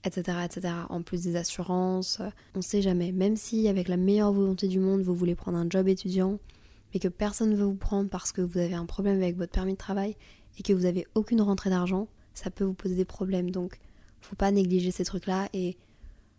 etc., 0.03 0.39
etc. 0.45 0.73
En 0.89 1.01
plus 1.01 1.23
des 1.23 1.35
assurances, 1.35 2.21
on 2.56 2.62
sait 2.62 2.81
jamais. 2.81 3.12
Même 3.12 3.35
si 3.35 3.68
avec 3.68 3.88
la 3.88 3.97
meilleure 3.97 4.33
volonté 4.33 4.68
du 4.68 4.79
monde 4.79 5.01
vous 5.01 5.15
voulez 5.15 5.35
prendre 5.35 5.57
un 5.57 5.69
job 5.69 5.88
étudiant, 5.88 6.39
mais 6.94 7.00
que 7.00 7.07
personne 7.07 7.51
ne 7.51 7.56
veut 7.56 7.65
vous 7.65 7.75
prendre 7.75 8.09
parce 8.09 8.31
que 8.31 8.41
vous 8.41 8.57
avez 8.57 8.75
un 8.75 8.85
problème 8.85 9.21
avec 9.21 9.38
votre 9.38 9.51
permis 9.51 9.73
de 9.73 9.77
travail 9.77 10.15
et 10.59 10.63
que 10.63 10.73
vous 10.73 10.81
n'avez 10.81 11.07
aucune 11.15 11.41
rentrée 11.41 11.69
d'argent, 11.69 12.07
ça 12.33 12.50
peut 12.50 12.63
vous 12.63 12.73
poser 12.73 12.95
des 12.95 13.06
problèmes. 13.06 13.51
Donc 13.51 13.79
faut 14.21 14.35
pas 14.35 14.51
négliger 14.51 14.91
ces 14.91 15.06
trucs-là 15.06 15.50
et 15.53 15.77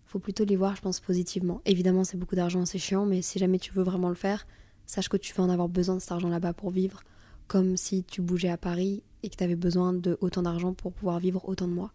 faut 0.07 0.19
plutôt 0.19 0.45
les 0.45 0.57
voir, 0.57 0.77
je 0.77 0.83
pense, 0.83 1.01
positivement. 1.01 1.61
Évidemment, 1.65 2.05
c'est 2.05 2.17
beaucoup 2.17 2.37
d'argent, 2.37 2.65
c'est 2.67 2.79
chiant, 2.79 3.07
mais 3.07 3.23
si 3.23 3.39
jamais 3.39 3.59
tu 3.59 3.73
veux 3.73 3.83
vraiment 3.83 4.09
le 4.09 4.15
faire, 4.15 4.47
sache 4.87 5.09
que 5.09 5.17
tu 5.17 5.33
vas 5.35 5.43
en 5.43 5.49
avoir 5.49 5.69
besoin 5.69 5.97
de 5.97 6.01
cet 6.01 6.13
argent 6.13 6.29
là-bas 6.29 6.53
pour 6.53 6.71
vivre, 6.71 7.03
comme 7.47 7.77
si 7.77 8.05
tu 8.05 8.21
bougeais 8.21 8.51
à 8.51 8.57
Paris 8.57 9.03
et 9.23 9.31
que 9.31 9.37
tu 9.37 9.45
avais 9.45 9.57
besoin 9.57 9.93
de 9.93 10.19
autant 10.21 10.43
d'argent 10.43 10.75
pour 10.75 10.93
pouvoir 10.93 11.19
vivre 11.19 11.49
autant 11.49 11.67
de 11.67 11.73
mois. 11.73 11.93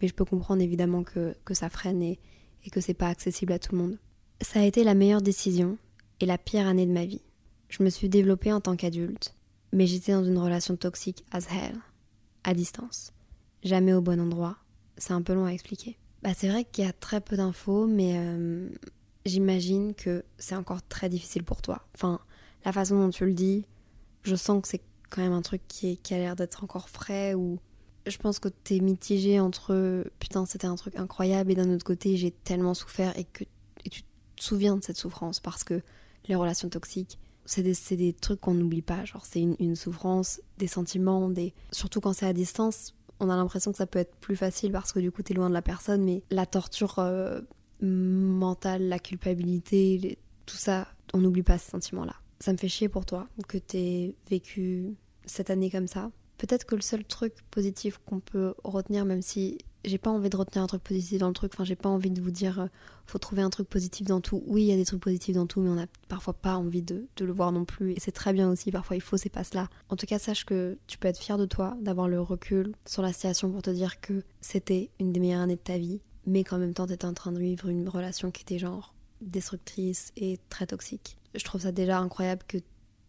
Mais 0.00 0.08
je 0.08 0.14
peux 0.14 0.24
comprendre 0.24 0.62
évidemment 0.62 1.02
que, 1.02 1.34
que 1.44 1.54
ça 1.54 1.68
freine 1.68 2.02
et, 2.02 2.18
et 2.64 2.70
que 2.70 2.80
c'est 2.80 2.94
pas 2.94 3.08
accessible 3.08 3.52
à 3.52 3.58
tout 3.58 3.72
le 3.72 3.82
monde. 3.82 3.98
Ça 4.40 4.60
a 4.60 4.64
été 4.64 4.84
la 4.84 4.94
meilleure 4.94 5.22
décision 5.22 5.76
et 6.20 6.26
la 6.26 6.38
pire 6.38 6.66
année 6.66 6.86
de 6.86 6.92
ma 6.92 7.04
vie. 7.04 7.22
Je 7.68 7.82
me 7.82 7.90
suis 7.90 8.08
développée 8.08 8.52
en 8.52 8.60
tant 8.60 8.76
qu'adulte, 8.76 9.34
mais 9.72 9.86
j'étais 9.86 10.12
dans 10.12 10.24
une 10.24 10.38
relation 10.38 10.76
toxique 10.76 11.24
as 11.32 11.46
hell, 11.52 11.76
à 12.44 12.54
distance. 12.54 13.12
Jamais 13.62 13.92
au 13.92 14.00
bon 14.00 14.20
endroit, 14.20 14.56
c'est 14.98 15.12
un 15.12 15.22
peu 15.22 15.34
long 15.34 15.46
à 15.46 15.52
expliquer. 15.52 15.96
Bah, 16.22 16.30
c'est 16.36 16.48
vrai 16.48 16.64
qu'il 16.64 16.84
y 16.84 16.88
a 16.88 16.92
très 16.92 17.20
peu 17.20 17.36
d'infos, 17.36 17.86
mais 17.86 18.14
euh, 18.16 18.68
j'imagine 19.24 19.94
que 19.94 20.24
c'est 20.38 20.56
encore 20.56 20.82
très 20.86 21.08
difficile 21.08 21.44
pour 21.44 21.62
toi. 21.62 21.86
Enfin, 21.94 22.20
la 22.64 22.72
façon 22.72 22.98
dont 22.98 23.10
tu 23.10 23.24
le 23.24 23.32
dis, 23.32 23.64
je 24.24 24.34
sens 24.34 24.62
que 24.62 24.68
c'est 24.68 24.82
quand 25.10 25.22
même 25.22 25.32
un 25.32 25.42
truc 25.42 25.62
qui, 25.68 25.98
a 26.10 26.18
l'air 26.18 26.36
d'être 26.36 26.64
encore 26.64 26.88
frais 26.88 27.34
ou 27.34 27.58
je 28.06 28.16
pense 28.18 28.38
que 28.38 28.48
t'es 28.48 28.80
mitigé 28.80 29.40
entre 29.40 30.04
putain 30.18 30.46
c'était 30.46 30.66
un 30.66 30.76
truc 30.76 30.96
incroyable 30.96 31.52
et 31.52 31.54
d'un 31.54 31.72
autre 31.74 31.84
côté 31.84 32.16
j'ai 32.16 32.30
tellement 32.30 32.74
souffert 32.74 33.16
et 33.18 33.24
que 33.24 33.44
tu 33.90 34.02
te 34.02 34.42
souviens 34.42 34.76
de 34.76 34.84
cette 34.84 34.96
souffrance 34.96 35.40
parce 35.40 35.64
que 35.64 35.82
les 36.26 36.34
relations 36.34 36.68
toxiques 36.68 37.18
c'est 37.44 37.62
des, 37.62 37.74
des, 37.96 38.12
trucs 38.12 38.40
qu'on 38.40 38.54
n'oublie 38.54 38.82
pas 38.82 39.04
genre 39.04 39.24
c'est 39.26 39.40
une, 39.40 39.56
une, 39.58 39.76
souffrance 39.76 40.40
des 40.58 40.66
sentiments 40.66 41.28
des 41.28 41.54
surtout 41.70 42.00
quand 42.00 42.12
c'est 42.12 42.26
à 42.26 42.32
distance 42.32 42.94
on 43.20 43.30
a 43.30 43.36
l'impression 43.36 43.72
que 43.72 43.78
ça 43.78 43.86
peut 43.86 43.98
être 43.98 44.14
plus 44.16 44.36
facile 44.36 44.72
parce 44.72 44.92
que 44.92 45.00
du 45.00 45.10
coup 45.10 45.22
t'es 45.22 45.34
loin 45.34 45.48
de 45.48 45.54
la 45.54 45.62
personne, 45.62 46.04
mais 46.04 46.22
la 46.30 46.46
torture 46.46 46.98
euh, 46.98 47.40
mentale, 47.80 48.88
la 48.88 48.98
culpabilité, 48.98 50.18
tout 50.46 50.56
ça, 50.56 50.88
on 51.14 51.18
n'oublie 51.18 51.42
pas 51.42 51.58
ces 51.58 51.70
sentiments-là. 51.70 52.14
Ça 52.40 52.52
me 52.52 52.58
fait 52.58 52.68
chier 52.68 52.88
pour 52.88 53.04
toi 53.04 53.28
que 53.48 53.58
t'aies 53.58 54.14
vécu 54.30 54.94
cette 55.24 55.50
année 55.50 55.70
comme 55.70 55.88
ça. 55.88 56.10
Peut-être 56.38 56.64
que 56.64 56.76
le 56.76 56.82
seul 56.82 57.04
truc 57.04 57.34
positif 57.50 57.98
qu'on 58.06 58.20
peut 58.20 58.54
retenir, 58.62 59.04
même 59.04 59.22
si 59.22 59.58
j'ai 59.84 59.98
pas 59.98 60.10
envie 60.10 60.28
de 60.28 60.36
retenir 60.36 60.62
un 60.62 60.66
truc 60.66 60.82
positif 60.82 61.18
dans 61.18 61.28
le 61.28 61.34
truc. 61.34 61.52
Enfin, 61.54 61.64
j'ai 61.64 61.76
pas 61.76 61.88
envie 61.88 62.10
de 62.10 62.20
vous 62.20 62.30
dire, 62.30 62.60
euh, 62.60 62.66
faut 63.06 63.18
trouver 63.18 63.42
un 63.42 63.50
truc 63.50 63.68
positif 63.68 64.06
dans 64.06 64.20
tout. 64.20 64.42
Oui, 64.46 64.62
il 64.62 64.68
y 64.68 64.72
a 64.72 64.76
des 64.76 64.84
trucs 64.84 65.00
positifs 65.00 65.34
dans 65.34 65.46
tout, 65.46 65.60
mais 65.60 65.70
on 65.70 65.78
a 65.78 65.86
parfois 66.08 66.34
pas 66.34 66.56
envie 66.56 66.82
de, 66.82 67.06
le 67.20 67.32
voir 67.32 67.52
non 67.52 67.64
plus. 67.64 67.92
Et 67.92 68.00
c'est 68.00 68.12
très 68.12 68.32
bien 68.32 68.50
aussi, 68.50 68.70
parfois 68.70 68.96
il 68.96 69.02
faut 69.02 69.16
ces 69.16 69.28
passes-là. 69.28 69.68
En 69.88 69.96
tout 69.96 70.06
cas, 70.06 70.18
sache 70.18 70.44
que 70.44 70.78
tu 70.86 70.98
peux 70.98 71.08
être 71.08 71.18
fier 71.18 71.38
de 71.38 71.46
toi, 71.46 71.76
d'avoir 71.80 72.08
le 72.08 72.20
recul 72.20 72.74
sur 72.86 73.02
la 73.02 73.12
situation 73.12 73.50
pour 73.50 73.62
te 73.62 73.70
dire 73.70 74.00
que 74.00 74.22
c'était 74.40 74.90
une 75.00 75.12
des 75.12 75.20
meilleures 75.20 75.42
années 75.42 75.56
de 75.56 75.60
ta 75.60 75.78
vie, 75.78 76.00
mais 76.26 76.44
qu'en 76.44 76.58
même 76.58 76.74
temps, 76.74 76.86
t'étais 76.86 77.06
en 77.06 77.14
train 77.14 77.32
de 77.32 77.40
vivre 77.40 77.68
une 77.68 77.88
relation 77.88 78.30
qui 78.30 78.42
était 78.42 78.58
genre 78.58 78.94
destructrice 79.20 80.12
et 80.16 80.38
très 80.48 80.66
toxique. 80.66 81.16
Je 81.34 81.44
trouve 81.44 81.62
ça 81.62 81.72
déjà 81.72 81.98
incroyable 81.98 82.42
que 82.46 82.58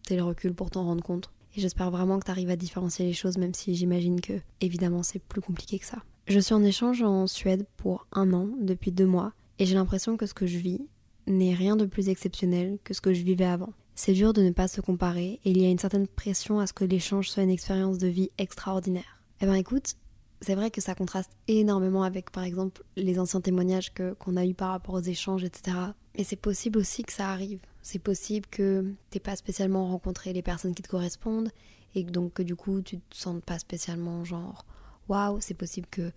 t'aies 0.04 0.16
le 0.16 0.22
recul 0.22 0.54
pour 0.54 0.70
t'en 0.70 0.84
rendre 0.84 1.02
compte. 1.02 1.30
Et 1.56 1.60
j'espère 1.60 1.90
vraiment 1.90 2.18
que 2.18 2.24
tu 2.24 2.30
arrives 2.30 2.50
à 2.50 2.56
différencier 2.56 3.06
les 3.06 3.12
choses, 3.12 3.36
même 3.36 3.54
si 3.54 3.74
j'imagine 3.74 4.20
que, 4.20 4.40
évidemment, 4.60 5.02
c'est 5.02 5.18
plus 5.18 5.40
compliqué 5.40 5.78
que 5.78 5.86
ça. 5.86 6.02
Je 6.30 6.38
suis 6.38 6.54
en 6.54 6.62
échange 6.62 7.02
en 7.02 7.26
Suède 7.26 7.66
pour 7.76 8.06
un 8.12 8.32
an, 8.32 8.48
depuis 8.60 8.92
deux 8.92 9.04
mois, 9.04 9.32
et 9.58 9.66
j'ai 9.66 9.74
l'impression 9.74 10.16
que 10.16 10.26
ce 10.26 10.32
que 10.32 10.46
je 10.46 10.58
vis 10.58 10.80
n'est 11.26 11.54
rien 11.54 11.74
de 11.74 11.86
plus 11.86 12.08
exceptionnel 12.08 12.78
que 12.84 12.94
ce 12.94 13.00
que 13.00 13.12
je 13.12 13.24
vivais 13.24 13.46
avant. 13.46 13.72
C'est 13.96 14.12
dur 14.12 14.32
de 14.32 14.40
ne 14.40 14.52
pas 14.52 14.68
se 14.68 14.80
comparer, 14.80 15.40
et 15.44 15.50
il 15.50 15.60
y 15.60 15.66
a 15.66 15.70
une 15.70 15.80
certaine 15.80 16.06
pression 16.06 16.60
à 16.60 16.68
ce 16.68 16.72
que 16.72 16.84
l'échange 16.84 17.28
soit 17.28 17.42
une 17.42 17.50
expérience 17.50 17.98
de 17.98 18.06
vie 18.06 18.30
extraordinaire. 18.38 19.20
Eh 19.40 19.46
ben 19.46 19.54
écoute, 19.54 19.96
c'est 20.40 20.54
vrai 20.54 20.70
que 20.70 20.80
ça 20.80 20.94
contraste 20.94 21.32
énormément 21.48 22.04
avec 22.04 22.30
par 22.30 22.44
exemple 22.44 22.84
les 22.94 23.18
anciens 23.18 23.40
témoignages 23.40 23.92
que, 23.92 24.12
qu'on 24.12 24.36
a 24.36 24.46
eu 24.46 24.54
par 24.54 24.70
rapport 24.70 24.94
aux 24.94 25.00
échanges, 25.00 25.42
etc. 25.42 25.76
Mais 26.16 26.22
c'est 26.22 26.36
possible 26.36 26.78
aussi 26.78 27.02
que 27.02 27.12
ça 27.12 27.30
arrive. 27.30 27.58
C'est 27.82 27.98
possible 27.98 28.46
que 28.48 28.94
t'aies 29.10 29.18
pas 29.18 29.34
spécialement 29.34 29.88
rencontré 29.88 30.32
les 30.32 30.42
personnes 30.42 30.76
qui 30.76 30.82
te 30.82 30.88
correspondent 30.88 31.50
et 31.96 32.04
donc 32.04 32.34
que 32.34 32.44
du 32.44 32.54
coup 32.54 32.82
tu 32.82 32.98
te 32.98 33.16
sentes 33.16 33.44
pas 33.44 33.58
spécialement 33.58 34.24
genre 34.24 34.64
waouh. 35.10 35.40
C'est 35.40 35.54
possible 35.54 35.86
que 35.90 36.12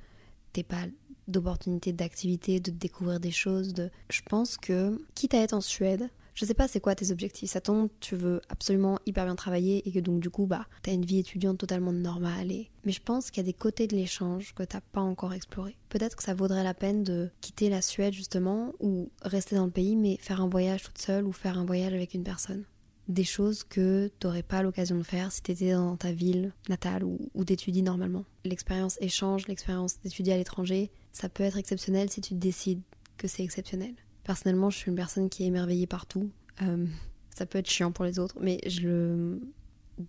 t'aies 0.54 0.64
pas 0.64 0.86
d'opportunités 1.28 1.94
d'activité, 1.94 2.60
de 2.60 2.72
découvrir 2.72 3.20
des 3.20 3.32
choses. 3.32 3.74
De... 3.74 3.90
Je 4.10 4.22
pense 4.22 4.58
que, 4.58 5.02
quitte 5.16 5.34
à 5.34 5.42
être 5.42 5.54
en 5.54 5.62
Suède, 5.62 6.10
je 6.36 6.46
sais 6.46 6.54
pas 6.54 6.68
c'est 6.68 6.80
quoi 6.80 6.96
tes 6.96 7.12
objectifs. 7.12 7.52
Ça 7.52 7.62
tombe, 7.62 7.90
tu 8.00 8.16
veux 8.16 8.42
absolument 8.50 8.98
hyper 9.06 9.26
bien 9.26 9.36
travailler 9.36 9.88
et 9.88 9.92
que 9.92 10.00
donc 10.00 10.20
du 10.20 10.30
coup, 10.30 10.48
bah, 10.48 10.66
t'as 10.82 10.94
une 10.94 11.06
vie 11.06 11.20
étudiante 11.20 11.60
totalement 11.60 11.94
normale. 11.94 12.52
Mais 12.86 12.92
je 12.92 13.02
pense 13.02 13.30
qu'il 13.30 13.42
y 13.42 13.46
a 13.46 13.52
des 13.52 13.54
côtés 13.54 13.88
de 13.88 13.96
l'échange 13.96 14.54
que 14.56 14.64
t'as 14.64 14.82
pas 14.82 15.02
encore 15.02 15.34
exploré. 15.34 15.78
Peut-être 15.90 16.16
que 16.16 16.24
ça 16.24 16.34
vaudrait 16.34 16.64
la 16.64 16.74
peine 16.74 17.04
de 17.04 17.30
quitter 17.42 17.70
la 17.70 17.82
Suède 17.82 18.14
justement 18.14 18.74
ou 18.80 19.12
rester 19.22 19.56
dans 19.56 19.66
le 19.66 19.72
pays 19.72 19.96
mais 19.96 20.18
faire 20.18 20.42
un 20.42 20.50
voyage 20.50 20.84
toute 20.84 20.98
seule 20.98 21.26
ou 21.26 21.32
faire 21.32 21.58
un 21.58 21.66
voyage 21.66 21.94
avec 21.94 22.14
une 22.14 22.24
personne 22.24 22.66
des 23.08 23.24
choses 23.24 23.64
que 23.64 24.10
t'aurais 24.20 24.44
pas 24.44 24.64
l'occasion 24.64 24.98
de 24.98 25.04
faire 25.04 25.32
si 25.32 25.42
t'étais 25.42 25.74
dans 25.74 25.98
ta 25.98 26.12
ville 26.12 26.54
natale 26.70 27.04
ou, 27.04 27.20
ou 27.34 27.44
normalement. 27.82 28.26
L'expérience 28.46 28.98
échange, 29.02 29.48
l'expérience 29.48 30.00
d'étudier 30.02 30.34
à 30.34 30.38
l'étranger, 30.38 30.92
ça 31.12 31.30
peut 31.30 31.44
être 31.44 31.58
exceptionnel 31.58 32.10
si 32.10 32.22
tu 32.22 32.34
décides 32.34 32.82
que 33.18 33.28
c'est 33.28 33.44
exceptionnel. 33.44 33.94
Personnellement, 34.24 34.70
je 34.70 34.78
suis 34.78 34.90
une 34.90 34.96
personne 34.96 35.30
qui 35.30 35.44
est 35.44 35.48
émerveillée 35.48 35.88
partout. 35.88 36.30
Euh, 36.62 36.86
ça 37.36 37.46
peut 37.46 37.60
être 37.60 37.70
chiant 37.70 37.92
pour 37.92 38.06
les 38.06 38.20
autres, 38.20 38.36
mais 38.40 38.60
je 38.66 38.82
le. 38.82 39.42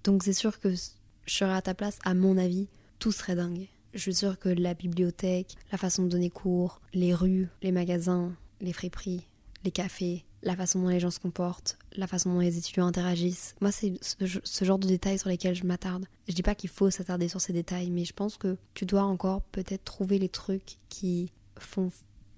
Donc 0.04 0.22
c'est 0.22 0.32
sûr 0.32 0.60
que 0.60 0.70
je 0.70 1.34
serais 1.34 1.52
à 1.52 1.62
ta 1.62 1.74
place, 1.74 1.98
à 2.04 2.14
mon 2.14 2.38
avis, 2.38 2.68
tout 2.98 3.12
serait 3.12 3.34
dingue. 3.34 3.68
Je 3.92 4.00
suis 4.00 4.14
sûre 4.14 4.38
que 4.38 4.48
la 4.48 4.74
bibliothèque, 4.74 5.54
la 5.70 5.78
façon 5.78 6.04
de 6.04 6.08
donner 6.08 6.30
cours, 6.30 6.80
les 6.94 7.14
rues, 7.14 7.48
les 7.62 7.70
magasins, 7.70 8.32
les 8.60 8.72
friperies, 8.72 9.28
les 9.64 9.70
cafés, 9.70 10.24
la 10.42 10.56
façon 10.56 10.80
dont 10.80 10.88
les 10.88 11.00
gens 11.00 11.10
se 11.10 11.18
comportent, 11.18 11.78
la 11.96 12.06
façon 12.06 12.32
dont 12.32 12.40
les 12.40 12.58
étudiants 12.58 12.86
interagissent. 12.86 13.54
Moi, 13.60 13.72
c'est 13.72 13.94
ce, 14.02 14.64
genre 14.64 14.78
de 14.78 14.86
détails 14.86 15.18
sur 15.18 15.28
lesquels 15.28 15.54
je 15.54 15.64
m'attarde. 15.64 16.06
Je 16.28 16.34
dis 16.34 16.42
pas 16.42 16.54
qu'il 16.54 16.70
faut 16.70 16.90
s'attarder 16.90 17.28
sur 17.28 17.40
ces 17.40 17.52
détails, 17.52 17.90
mais 17.90 18.04
je 18.04 18.12
pense 18.12 18.36
que 18.36 18.56
tu 18.74 18.84
dois 18.84 19.02
encore 19.02 19.42
peut-être 19.42 19.84
trouver 19.84 20.18
les 20.18 20.28
trucs 20.28 20.78
qui 20.88 21.32
font 21.58 21.90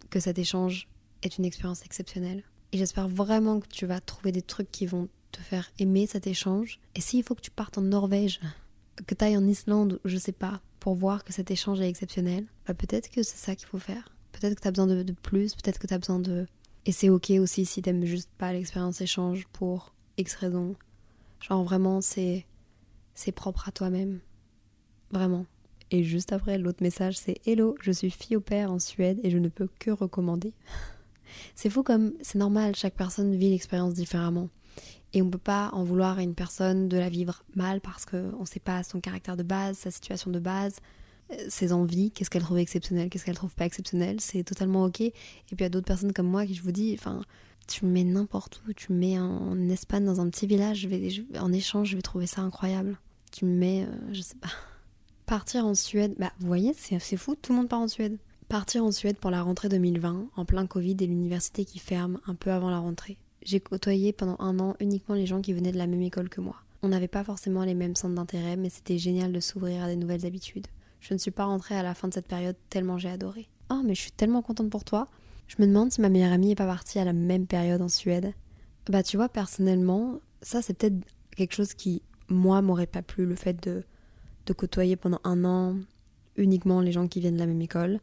que 0.08 0.20
cet 0.20 0.38
échange 0.38 0.88
est 1.22 1.38
une 1.38 1.44
expérience 1.44 1.84
exceptionnelle. 1.84 2.44
Et 2.72 2.78
j'espère 2.78 3.08
vraiment 3.08 3.60
que 3.60 3.68
tu 3.68 3.86
vas 3.86 4.00
trouver 4.00 4.32
des 4.32 4.42
trucs 4.42 4.70
qui 4.70 4.86
vont 4.86 5.08
te 5.32 5.40
faire 5.40 5.70
aimer 5.78 6.06
cet 6.06 6.26
échange. 6.26 6.80
Et 6.94 7.00
s'il 7.00 7.22
faut 7.22 7.34
que 7.34 7.40
tu 7.40 7.50
partes 7.50 7.78
en 7.78 7.82
Norvège, 7.82 8.40
que 9.06 9.14
tu 9.14 9.24
ailles 9.24 9.36
en 9.36 9.46
Islande, 9.46 10.00
je 10.04 10.16
sais 10.16 10.32
pas, 10.32 10.60
pour 10.78 10.94
voir 10.94 11.24
que 11.24 11.32
cet 11.32 11.50
échange 11.50 11.80
est 11.80 11.88
exceptionnel, 11.88 12.46
bah 12.66 12.74
peut-être 12.74 13.10
que 13.10 13.22
c'est 13.22 13.36
ça 13.36 13.56
qu'il 13.56 13.66
faut 13.66 13.78
faire. 13.78 14.14
Peut-être 14.32 14.54
que 14.54 14.60
tu 14.60 14.68
as 14.68 14.70
besoin 14.70 14.86
de, 14.86 15.02
de 15.02 15.12
plus, 15.12 15.54
peut-être 15.54 15.78
que 15.78 15.86
tu 15.86 15.94
as 15.94 15.98
besoin 15.98 16.18
de 16.18 16.46
et 16.86 16.92
c'est 16.92 17.10
ok 17.10 17.32
aussi 17.40 17.66
si 17.66 17.82
t'aimes 17.82 18.04
juste 18.04 18.30
pas 18.38 18.52
l'expérience 18.52 19.00
échange 19.00 19.46
pour 19.52 19.92
X 20.18 20.36
raisons. 20.36 20.76
Genre 21.40 21.64
vraiment, 21.64 22.00
c'est 22.00 22.46
c'est 23.14 23.32
propre 23.32 23.68
à 23.68 23.72
toi-même. 23.72 24.20
Vraiment. 25.10 25.46
Et 25.90 26.04
juste 26.04 26.32
après, 26.32 26.58
l'autre 26.58 26.82
message, 26.82 27.16
c'est 27.16 27.40
Hello, 27.46 27.76
je 27.80 27.90
suis 27.90 28.10
fille 28.10 28.36
au 28.36 28.40
père 28.40 28.70
en 28.70 28.78
Suède 28.78 29.20
et 29.24 29.30
je 29.30 29.38
ne 29.38 29.48
peux 29.48 29.68
que 29.80 29.90
recommander. 29.90 30.52
c'est 31.56 31.70
fou 31.70 31.82
comme 31.82 32.12
c'est 32.22 32.38
normal, 32.38 32.76
chaque 32.76 32.94
personne 32.94 33.34
vit 33.34 33.50
l'expérience 33.50 33.94
différemment. 33.94 34.48
Et 35.12 35.22
on 35.22 35.30
peut 35.30 35.38
pas 35.38 35.70
en 35.72 35.82
vouloir 35.82 36.18
à 36.18 36.22
une 36.22 36.34
personne 36.34 36.88
de 36.88 36.98
la 36.98 37.08
vivre 37.08 37.44
mal 37.56 37.80
parce 37.80 38.04
qu'on 38.04 38.44
sait 38.44 38.60
pas 38.60 38.84
son 38.84 39.00
caractère 39.00 39.36
de 39.36 39.42
base, 39.42 39.78
sa 39.78 39.90
situation 39.90 40.30
de 40.30 40.38
base, 40.38 40.78
ses 41.48 41.72
envies, 41.72 42.10
qu'est-ce 42.10 42.30
qu'elle 42.30 42.42
trouve 42.42 42.58
exceptionnel, 42.58 43.08
qu'est-ce 43.08 43.24
qu'elle 43.24 43.36
trouve 43.36 43.54
pas 43.54 43.66
exceptionnel, 43.66 44.20
c'est 44.20 44.44
totalement 44.44 44.84
ok. 44.84 45.00
Et 45.00 45.12
puis 45.12 45.56
il 45.58 45.62
y 45.62 45.64
a 45.64 45.68
d'autres 45.68 45.86
personnes 45.86 46.12
comme 46.12 46.28
moi 46.28 46.46
qui 46.46 46.54
je 46.54 46.62
vous 46.62 46.72
dis, 46.72 46.94
enfin, 46.98 47.22
tu 47.66 47.84
me 47.84 47.90
mets 47.90 48.04
n'importe 48.04 48.62
où, 48.66 48.72
tu 48.72 48.92
me 48.92 48.98
mets 48.98 49.18
en, 49.18 49.68
Espagne 49.68 50.04
dans 50.04 50.20
un 50.20 50.30
petit 50.30 50.46
village, 50.46 50.80
je 50.80 50.88
vais, 50.88 51.38
en 51.38 51.52
échange, 51.52 51.90
je 51.90 51.96
vais 51.96 52.02
trouver 52.02 52.26
ça 52.26 52.42
incroyable. 52.42 52.98
Tu 53.32 53.44
me 53.44 53.56
mets, 53.56 53.84
euh, 53.84 54.12
je 54.12 54.22
sais 54.22 54.36
pas, 54.36 54.48
partir 55.26 55.66
en 55.66 55.74
Suède, 55.74 56.14
bah 56.18 56.32
vous 56.40 56.46
voyez, 56.46 56.72
c'est 56.74 57.16
fou, 57.16 57.34
tout 57.34 57.52
le 57.52 57.58
monde 57.58 57.68
part 57.68 57.80
en 57.80 57.88
Suède. 57.88 58.18
Partir 58.48 58.84
en 58.84 58.92
Suède 58.92 59.18
pour 59.18 59.32
la 59.32 59.42
rentrée 59.42 59.68
2020, 59.68 60.28
en 60.36 60.44
plein 60.44 60.66
Covid 60.66 60.96
et 61.00 61.06
l'université 61.06 61.64
qui 61.64 61.80
ferme 61.80 62.20
un 62.26 62.36
peu 62.36 62.52
avant 62.52 62.70
la 62.70 62.78
rentrée. 62.78 63.18
J'ai 63.42 63.58
côtoyé 63.58 64.12
pendant 64.12 64.36
un 64.38 64.60
an 64.60 64.76
uniquement 64.78 65.16
les 65.16 65.26
gens 65.26 65.40
qui 65.40 65.52
venaient 65.52 65.72
de 65.72 65.78
la 65.78 65.88
même 65.88 66.02
école 66.02 66.28
que 66.28 66.40
moi. 66.40 66.56
On 66.82 66.88
n'avait 66.88 67.08
pas 67.08 67.24
forcément 67.24 67.64
les 67.64 67.74
mêmes 67.74 67.96
centres 67.96 68.14
d'intérêt, 68.14 68.56
mais 68.56 68.70
c'était 68.70 68.98
génial 68.98 69.32
de 69.32 69.40
s'ouvrir 69.40 69.82
à 69.82 69.88
des 69.88 69.96
nouvelles 69.96 70.26
habitudes. 70.26 70.68
Je 71.00 71.14
ne 71.14 71.18
suis 71.18 71.30
pas 71.30 71.44
rentrée 71.44 71.76
à 71.76 71.82
la 71.82 71.94
fin 71.94 72.08
de 72.08 72.14
cette 72.14 72.26
période 72.26 72.56
tellement 72.70 72.98
j'ai 72.98 73.08
adoré. 73.08 73.48
Oh, 73.70 73.82
mais 73.84 73.94
je 73.94 74.00
suis 74.00 74.12
tellement 74.12 74.42
contente 74.42 74.70
pour 74.70 74.84
toi. 74.84 75.08
Je 75.48 75.56
me 75.58 75.66
demande 75.66 75.92
si 75.92 76.00
ma 76.00 76.08
meilleure 76.08 76.32
amie 76.32 76.52
est 76.52 76.56
pas 76.56 76.66
partie 76.66 76.98
à 76.98 77.04
la 77.04 77.12
même 77.12 77.46
période 77.46 77.82
en 77.82 77.88
Suède. 77.88 78.32
Bah, 78.88 79.02
tu 79.02 79.16
vois, 79.16 79.28
personnellement, 79.28 80.20
ça 80.42 80.62
c'est 80.62 80.74
peut-être 80.74 80.96
quelque 81.36 81.54
chose 81.54 81.74
qui, 81.74 82.02
moi, 82.28 82.62
m'aurait 82.62 82.86
pas 82.86 83.02
plu, 83.02 83.26
le 83.26 83.34
fait 83.34 83.62
de, 83.62 83.84
de 84.46 84.52
côtoyer 84.52 84.96
pendant 84.96 85.20
un 85.24 85.44
an 85.44 85.76
uniquement 86.36 86.80
les 86.80 86.92
gens 86.92 87.06
qui 87.08 87.20
viennent 87.20 87.34
de 87.34 87.40
la 87.40 87.46
même 87.46 87.62
école. 87.62 88.00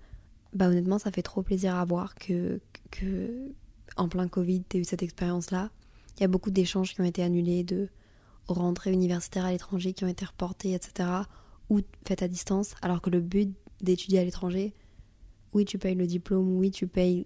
Bah, 0.54 0.68
honnêtement, 0.68 1.00
ça 1.00 1.12
fait 1.12 1.22
trop 1.22 1.42
plaisir 1.42 1.76
à 1.76 1.86
voir 1.86 2.16
que, 2.16 2.60
que 2.92 3.52
en 3.98 4.08
plein 4.08 4.28
Covid, 4.28 4.64
t'aies 4.64 4.80
eu 4.80 4.84
cette 4.84 5.04
expérience-là. 5.04 5.72
Il 6.18 6.22
y 6.22 6.24
a 6.24 6.28
beaucoup 6.28 6.52
d'échanges 6.52 6.94
qui 6.94 7.02
ont 7.02 7.06
été 7.06 7.24
annulés, 7.24 7.64
de 7.64 7.90
rentrées 8.48 8.92
universitaires 8.92 9.46
à 9.46 9.52
l'étranger 9.52 9.94
qui 9.94 10.04
ont 10.04 10.10
été 10.10 10.26
reportées, 10.26 10.74
etc 10.74 11.24
ou 11.70 11.82
faites 12.06 12.22
à 12.22 12.28
distance, 12.28 12.76
alors 12.82 13.02
que 13.02 13.10
le 13.10 13.20
but 13.20 13.54
d'étudier 13.82 14.20
à 14.20 14.24
l'étranger, 14.24 14.74
oui, 15.54 15.66
tu 15.66 15.78
payes 15.78 15.96
le 15.96 16.08
diplôme, 16.08 16.58
oui, 16.58 16.72
tu 16.72 16.88
payes 16.88 17.26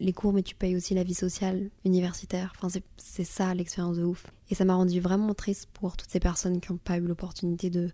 les 0.00 0.12
cours, 0.12 0.32
mais 0.32 0.42
tu 0.42 0.54
payes 0.54 0.76
aussi 0.76 0.94
la 0.94 1.02
vie 1.02 1.14
sociale 1.14 1.70
universitaire. 1.84 2.52
Enfin, 2.56 2.80
c'est 2.96 3.24
ça 3.24 3.54
l'expérience 3.54 3.96
de 3.96 4.04
ouf. 4.04 4.26
Et 4.50 4.54
ça 4.54 4.64
m'a 4.64 4.74
rendu 4.74 5.00
vraiment 5.00 5.34
triste 5.34 5.68
pour 5.72 5.96
toutes 5.96 6.10
ces 6.10 6.20
personnes 6.20 6.60
qui 6.60 6.72
n'ont 6.72 6.78
pas 6.78 6.98
eu 6.98 7.00
l'opportunité 7.00 7.70
de. 7.70 7.90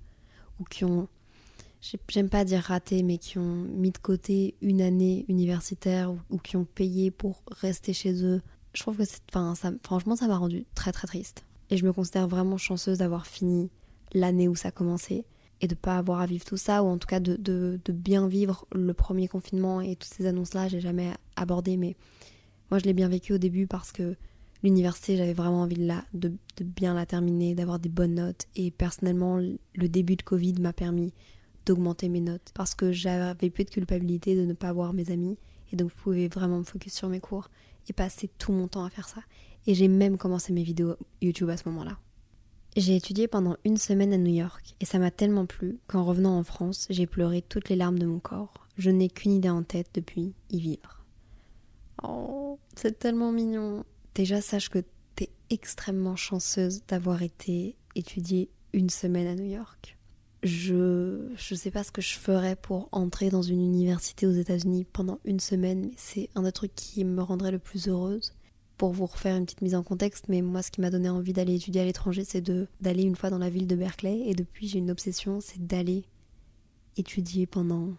ou 0.61 0.65
qui 0.65 0.85
ont. 0.85 1.09
J'aime 2.09 2.31
pas 2.31 2.45
dire 2.45 2.63
raté, 2.63 3.03
mais 3.03 3.19
qui 3.19 3.39
ont 3.39 3.65
mis 3.65 3.91
de 3.91 3.99
côté 3.99 4.55
une 4.63 4.81
année 4.81 5.27
universitaire 5.29 6.15
ou, 6.31 6.39
qui 6.39 6.57
ont 6.57 6.65
payé 6.65 7.11
pour 7.11 7.43
rester 7.49 7.93
chez 7.93 8.25
eux. 8.25 8.41
Je 8.73 8.83
trouve 8.83 8.97
que 8.97 9.05
c'est. 9.05 9.21
Enfin, 9.35 9.55
franchement, 9.83 10.17
ça 10.17 10.27
m'a 10.27 10.37
rendu 10.37 10.65
très 10.75 10.93
très 10.93 11.07
triste. 11.07 11.45
Et 11.71 11.77
je 11.77 11.85
me 11.85 11.93
considère 11.93 12.29
vraiment 12.29 12.57
chanceuse 12.57 12.99
d'avoir 12.99 13.27
fini 13.27 13.71
l'année 14.13 14.49
où 14.49 14.55
ça 14.55 14.69
a 14.69 14.71
commencé 14.71 15.25
et 15.65 15.69
de 15.69 15.75
pas 15.75 15.97
avoir 15.97 16.21
à 16.21 16.27
vivre 16.27 16.45
tout 16.45 16.59
ça, 16.59 16.83
ou 16.83 16.87
en 16.87 16.99
tout 16.99 17.09
cas 17.09 17.21
de, 17.21 17.37
de, 17.37 17.93
bien 17.93 18.29
vivre 18.29 18.67
le 18.73 18.93
premier 18.93 19.29
confinement 19.29 19.81
et 19.81 19.97
toutes 19.97 20.13
ces 20.13 20.27
annonces-là, 20.27 20.69
j'ai 20.69 20.81
jamais 20.81 21.13
abordé, 21.37 21.77
mais 21.79 21.97
moi 22.71 22.79
je 22.79 22.85
l'ai 22.85 22.93
bien 22.93 23.09
vécu 23.09 23.33
au 23.33 23.39
début 23.39 23.67
parce 23.67 23.91
que 23.91 24.15
l'université, 24.63 25.17
j'avais 25.17 25.33
vraiment 25.33 25.63
envie 25.63 25.77
de, 25.77 25.87
la, 25.87 26.05
de, 26.13 26.29
de 26.29 26.65
bien 26.65 26.95
la 26.95 27.07
terminer, 27.07 27.55
d'avoir 27.55 27.79
des 27.79 27.89
bonnes 27.89 28.15
notes, 28.15 28.47
et 28.57 28.71
personnellement, 28.71 29.39
le 29.39 29.89
début 29.89 30.17
de 30.17 30.23
Covid 30.23 30.55
m'a 30.61 30.75
permis 30.75 31.15
d'augmenter 31.65 32.11
mes 32.11 32.21
notes 32.21 32.53
parce 32.55 32.75
que 32.75 32.93
j'avais 32.93 33.49
plus 33.49 33.65
de 33.65 33.71
culpabilité 33.71 34.37
de 34.37 34.45
ne 34.45 34.53
pas 34.53 34.73
voir 34.73 34.93
mes 34.93 35.11
amis, 35.11 35.39
et 35.73 35.77
donc 35.77 35.91
je 35.91 36.03
pouvais 36.03 36.29
vraiment 36.29 36.59
me 36.59 36.65
focus 36.65 36.93
sur 36.93 37.09
mes 37.09 37.21
cours 37.21 37.49
et 37.89 37.95
passer 37.95 38.29
tout 38.39 38.53
mon 38.53 38.69
temps 38.69 38.85
à 38.85 38.91
faire 38.91 39.09
ça. 39.09 39.23
Et 39.67 39.75
j'ai 39.75 39.89
même 39.89 40.19
commencé 40.19 40.53
mes 40.53 40.63
vidéos 40.63 40.97
YouTube 41.23 41.49
à 41.49 41.57
ce 41.57 41.67
moment-là. 41.71 41.99
J'ai 42.77 42.97
étudié 42.97 43.29
pendant 43.29 43.57
une 43.65 43.77
semaine 43.77 44.13
à 44.13 44.19
New 44.19 44.35
York 44.35 44.75
et 44.81 44.85
ça 44.85 44.99
m'a 44.99 45.13
tellement 45.13 45.47
plu 45.47 45.79
qu'en 45.87 46.05
revenant 46.05 46.37
en 46.37 46.43
France, 46.43 46.89
j'ai 46.91 47.07
pleuré 47.07 47.41
toutes 47.41 47.69
les 47.69 47.77
larmes 47.77 48.01
de 48.01 48.07
mon 48.07 48.19
corps. 48.19 48.67
Je 48.79 48.91
n'ai 48.91 49.09
qu'une 49.09 49.31
idée 49.31 49.49
en 49.49 49.63
tête 49.63 49.91
depuis 49.95 50.35
y 50.51 50.59
vivre. 50.59 51.05
Oh, 52.03 52.59
c'est 52.75 52.99
tellement 52.99 53.31
mignon. 53.31 53.85
Déjà, 54.17 54.41
sache 54.41 54.71
que 54.71 54.83
t'es 55.15 55.31
extrêmement 55.51 56.17
chanceuse 56.17 56.83
d'avoir 56.89 57.23
été 57.23 57.77
étudiée 57.95 58.51
une 58.73 58.91
semaine 58.91 59.29
à 59.29 59.37
New 59.37 59.49
York. 59.49 59.97
Je 60.43 61.31
je 61.37 61.55
sais 61.55 61.71
pas 61.71 61.85
ce 61.85 61.93
que 61.93 62.03
je 62.03 62.19
ferais 62.19 62.57
pour 62.57 62.89
entrer 62.91 63.31
dans 63.31 63.41
une 63.41 63.65
université 63.65 64.27
aux 64.27 64.33
États-Unis 64.33 64.85
pendant 64.93 65.21
une 65.25 65.41
semaine, 65.41 65.83
mais 65.83 65.95
c'est 65.97 66.29
un 66.35 66.43
des 66.43 66.53
trucs 66.53 66.75
qui 66.75 67.05
me 67.05 67.23
rendrait 67.23 67.53
le 67.53 67.61
plus 67.61 67.87
heureuse 67.87 68.35
pour 68.77 68.93
vous 68.93 69.07
refaire 69.07 69.37
une 69.37 69.45
petite 69.45 69.63
mise 69.63 69.75
en 69.75 69.83
contexte, 69.83 70.27
mais 70.29 70.43
moi 70.43 70.63
ce 70.63 70.71
qui 70.71 70.81
m'a 70.81 70.91
donné 70.91 71.09
envie 71.09 71.33
d'aller 71.33 71.55
étudier 71.55 71.81
à 71.81 71.85
l'étranger, 71.85 72.25
c'est 72.25 72.43
d'aller 72.81 73.03
une 73.03 73.17
fois 73.17 73.31
dans 73.31 73.39
la 73.39 73.51
ville 73.51 73.67
de 73.67 73.77
Berkeley, 73.77 74.23
et 74.27 74.35
depuis 74.35 74.69
j'ai 74.69 74.79
une 74.79 74.91
obsession, 74.91 75.41
c'est 75.41 75.65
d'aller 75.65 76.05
étudier 76.97 77.47
pendant 77.47 77.95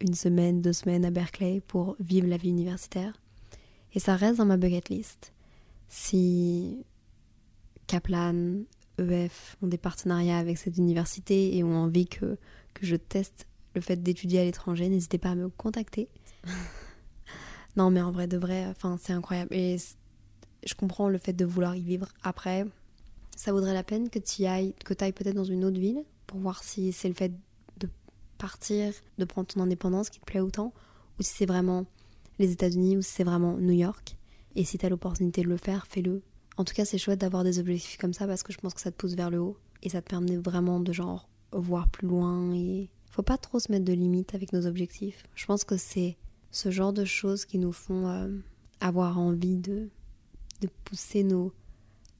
une 0.00 0.14
semaine, 0.14 0.60
deux 0.60 0.72
semaines 0.72 1.04
à 1.04 1.10
Berkeley 1.10 1.60
pour 1.66 1.96
vivre 2.00 2.26
la 2.26 2.36
vie 2.36 2.50
universitaire. 2.50 3.20
Et 3.94 4.00
ça 4.00 4.16
reste 4.16 4.38
dans 4.38 4.46
ma 4.46 4.56
bucket 4.56 4.88
list. 4.88 5.32
Si 5.88 6.84
Kaplan, 7.86 8.62
EF 8.98 9.56
ont 9.62 9.66
des 9.66 9.78
partenariats 9.78 10.38
avec 10.38 10.58
cette 10.58 10.78
université 10.78 11.56
et 11.56 11.62
ont 11.62 11.76
envie 11.76 12.06
que, 12.06 12.38
que 12.74 12.86
je 12.86 12.96
teste 12.96 13.46
le 13.74 13.80
fait 13.80 14.02
d'étudier 14.02 14.40
à 14.40 14.44
l'étranger, 14.44 14.88
n'hésitez 14.88 15.18
pas 15.18 15.30
à 15.30 15.34
me 15.34 15.48
contacter. 15.48 16.08
non, 17.76 17.90
mais 17.90 18.02
en 18.02 18.10
vrai 18.10 18.26
de 18.26 18.36
vrai, 18.36 18.66
enfin, 18.66 18.98
c'est 19.00 19.12
incroyable. 19.12 19.54
Et 19.54 19.78
je 20.64 20.74
comprends 20.74 21.08
le 21.08 21.18
fait 21.18 21.32
de 21.32 21.44
vouloir 21.44 21.76
y 21.76 21.82
vivre 21.82 22.08
après. 22.22 22.66
Ça 23.36 23.52
vaudrait 23.52 23.74
la 23.74 23.82
peine 23.82 24.08
que 24.10 24.18
tu 24.18 24.44
ailles, 24.44 24.74
que 24.84 24.94
ailles 25.02 25.12
peut-être 25.12 25.34
dans 25.34 25.44
une 25.44 25.64
autre 25.64 25.78
ville 25.78 26.04
pour 26.26 26.38
voir 26.38 26.62
si 26.62 26.92
c'est 26.92 27.08
le 27.08 27.14
fait 27.14 27.32
de 27.78 27.88
partir, 28.38 28.92
de 29.18 29.24
prendre 29.24 29.46
ton 29.48 29.60
indépendance 29.60 30.10
qui 30.10 30.20
te 30.20 30.24
plaît 30.24 30.40
autant, 30.40 30.72
ou 31.18 31.22
si 31.22 31.32
c'est 31.34 31.46
vraiment 31.46 31.86
les 32.38 32.52
États-Unis, 32.52 32.96
ou 32.96 33.02
si 33.02 33.10
c'est 33.10 33.24
vraiment 33.24 33.56
New 33.58 33.72
York. 33.72 34.16
Et 34.54 34.64
si 34.64 34.78
tu 34.78 34.86
as 34.86 34.88
l'opportunité 34.88 35.42
de 35.42 35.48
le 35.48 35.56
faire, 35.56 35.86
fais-le. 35.86 36.22
En 36.56 36.64
tout 36.64 36.74
cas, 36.74 36.84
c'est 36.84 36.98
chouette 36.98 37.20
d'avoir 37.20 37.44
des 37.44 37.58
objectifs 37.58 37.96
comme 37.98 38.12
ça 38.12 38.26
parce 38.26 38.42
que 38.42 38.52
je 38.52 38.58
pense 38.58 38.74
que 38.74 38.80
ça 38.80 38.90
te 38.90 38.96
pousse 38.96 39.14
vers 39.14 39.30
le 39.30 39.40
haut 39.40 39.56
et 39.82 39.88
ça 39.88 40.02
te 40.02 40.08
permet 40.08 40.36
vraiment 40.36 40.80
de 40.80 40.92
genre 40.92 41.28
voir 41.52 41.88
plus 41.88 42.06
loin 42.06 42.52
et 42.54 42.88
faut 43.10 43.22
pas 43.22 43.38
trop 43.38 43.58
se 43.58 43.70
mettre 43.70 43.84
de 43.84 43.92
limites 43.92 44.34
avec 44.34 44.52
nos 44.52 44.66
objectifs. 44.66 45.24
Je 45.34 45.46
pense 45.46 45.64
que 45.64 45.76
c'est 45.76 46.16
ce 46.50 46.70
genre 46.70 46.92
de 46.92 47.04
choses 47.04 47.44
qui 47.44 47.58
nous 47.58 47.72
font 47.72 48.08
euh, 48.08 48.28
avoir 48.80 49.18
envie 49.18 49.58
de, 49.58 49.88
de 50.62 50.68
pousser 50.84 51.22
nos, 51.22 51.52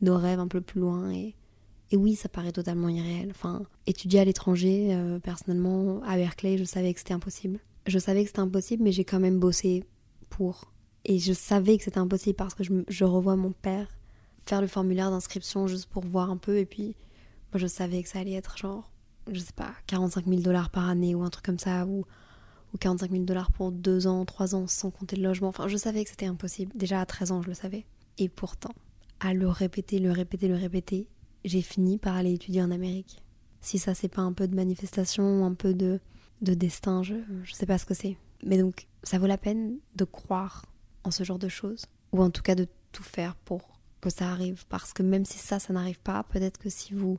nos 0.00 0.16
rêves 0.16 0.40
un 0.40 0.48
peu 0.48 0.60
plus 0.60 0.80
loin 0.80 1.10
et, 1.10 1.34
et 1.90 1.96
oui, 1.96 2.14
ça 2.14 2.28
paraît 2.28 2.52
totalement 2.52 2.88
irréel. 2.88 3.28
Enfin, 3.30 3.62
étudier 3.86 4.20
à 4.20 4.24
l'étranger, 4.24 4.88
euh, 4.94 5.18
personnellement, 5.18 6.02
à 6.04 6.16
Berkeley, 6.16 6.56
je 6.56 6.64
savais 6.64 6.92
que 6.92 6.98
c'était 7.00 7.14
impossible. 7.14 7.60
Je 7.86 7.98
savais 7.98 8.22
que 8.22 8.28
c'était 8.28 8.40
impossible, 8.40 8.82
mais 8.82 8.92
j'ai 8.92 9.04
quand 9.04 9.20
même 9.20 9.38
bossé 9.38 9.84
pour. 10.30 10.72
Et 11.04 11.18
je 11.18 11.32
savais 11.32 11.76
que 11.76 11.84
c'était 11.84 11.98
impossible 11.98 12.36
parce 12.36 12.54
que 12.54 12.64
je, 12.64 12.72
je 12.88 13.04
revois 13.04 13.36
mon 13.36 13.52
père 13.52 13.88
faire 14.46 14.60
le 14.60 14.66
formulaire 14.66 15.10
d'inscription 15.10 15.66
juste 15.66 15.86
pour 15.86 16.04
voir 16.04 16.30
un 16.30 16.36
peu. 16.36 16.58
Et 16.58 16.66
puis, 16.66 16.96
moi, 17.52 17.58
je 17.58 17.66
savais 17.66 18.02
que 18.02 18.08
ça 18.08 18.20
allait 18.20 18.32
être 18.32 18.56
genre, 18.56 18.90
je 19.30 19.38
sais 19.38 19.52
pas, 19.54 19.72
45 19.86 20.26
000 20.26 20.40
dollars 20.40 20.70
par 20.70 20.88
année 20.88 21.14
ou 21.14 21.22
un 21.22 21.30
truc 21.30 21.44
comme 21.44 21.58
ça, 21.58 21.86
ou, 21.86 22.04
ou 22.72 22.78
45 22.78 23.10
000 23.10 23.24
dollars 23.24 23.52
pour 23.52 23.72
deux 23.72 24.06
ans, 24.06 24.24
trois 24.24 24.54
ans, 24.54 24.66
sans 24.66 24.90
compter 24.90 25.16
le 25.16 25.22
logement. 25.22 25.48
Enfin, 25.48 25.68
je 25.68 25.76
savais 25.76 26.04
que 26.04 26.10
c'était 26.10 26.26
impossible. 26.26 26.72
Déjà 26.74 27.00
à 27.00 27.06
13 27.06 27.32
ans, 27.32 27.42
je 27.42 27.48
le 27.48 27.54
savais. 27.54 27.84
Et 28.18 28.28
pourtant, 28.28 28.74
à 29.20 29.34
le 29.34 29.48
répéter, 29.48 29.98
le 29.98 30.10
répéter, 30.10 30.48
le 30.48 30.56
répéter, 30.56 31.06
j'ai 31.44 31.62
fini 31.62 31.98
par 31.98 32.16
aller 32.16 32.34
étudier 32.34 32.62
en 32.62 32.70
Amérique. 32.70 33.22
Si 33.60 33.78
ça, 33.78 33.94
c'est 33.94 34.08
pas 34.08 34.22
un 34.22 34.32
peu 34.32 34.48
de 34.48 34.54
manifestation, 34.54 35.44
un 35.44 35.54
peu 35.54 35.74
de, 35.74 36.00
de 36.40 36.54
destin, 36.54 37.02
je, 37.02 37.14
je 37.44 37.52
sais 37.52 37.66
pas 37.66 37.78
ce 37.78 37.86
que 37.86 37.94
c'est. 37.94 38.16
Mais 38.44 38.58
donc, 38.58 38.86
ça 39.02 39.18
vaut 39.18 39.26
la 39.26 39.38
peine 39.38 39.78
de 39.96 40.04
croire 40.04 40.66
en 41.04 41.10
ce 41.10 41.24
genre 41.24 41.38
de 41.38 41.48
choses, 41.48 41.86
ou 42.12 42.22
en 42.22 42.30
tout 42.30 42.42
cas 42.42 42.54
de 42.54 42.66
tout 42.92 43.02
faire 43.02 43.36
pour 43.36 43.80
que 44.00 44.10
ça 44.10 44.30
arrive. 44.30 44.66
Parce 44.68 44.92
que 44.92 45.02
même 45.02 45.24
si 45.24 45.38
ça, 45.38 45.58
ça 45.58 45.72
n'arrive 45.72 46.00
pas, 46.00 46.22
peut-être 46.24 46.58
que 46.58 46.70
si 46.70 46.94
vous 46.94 47.18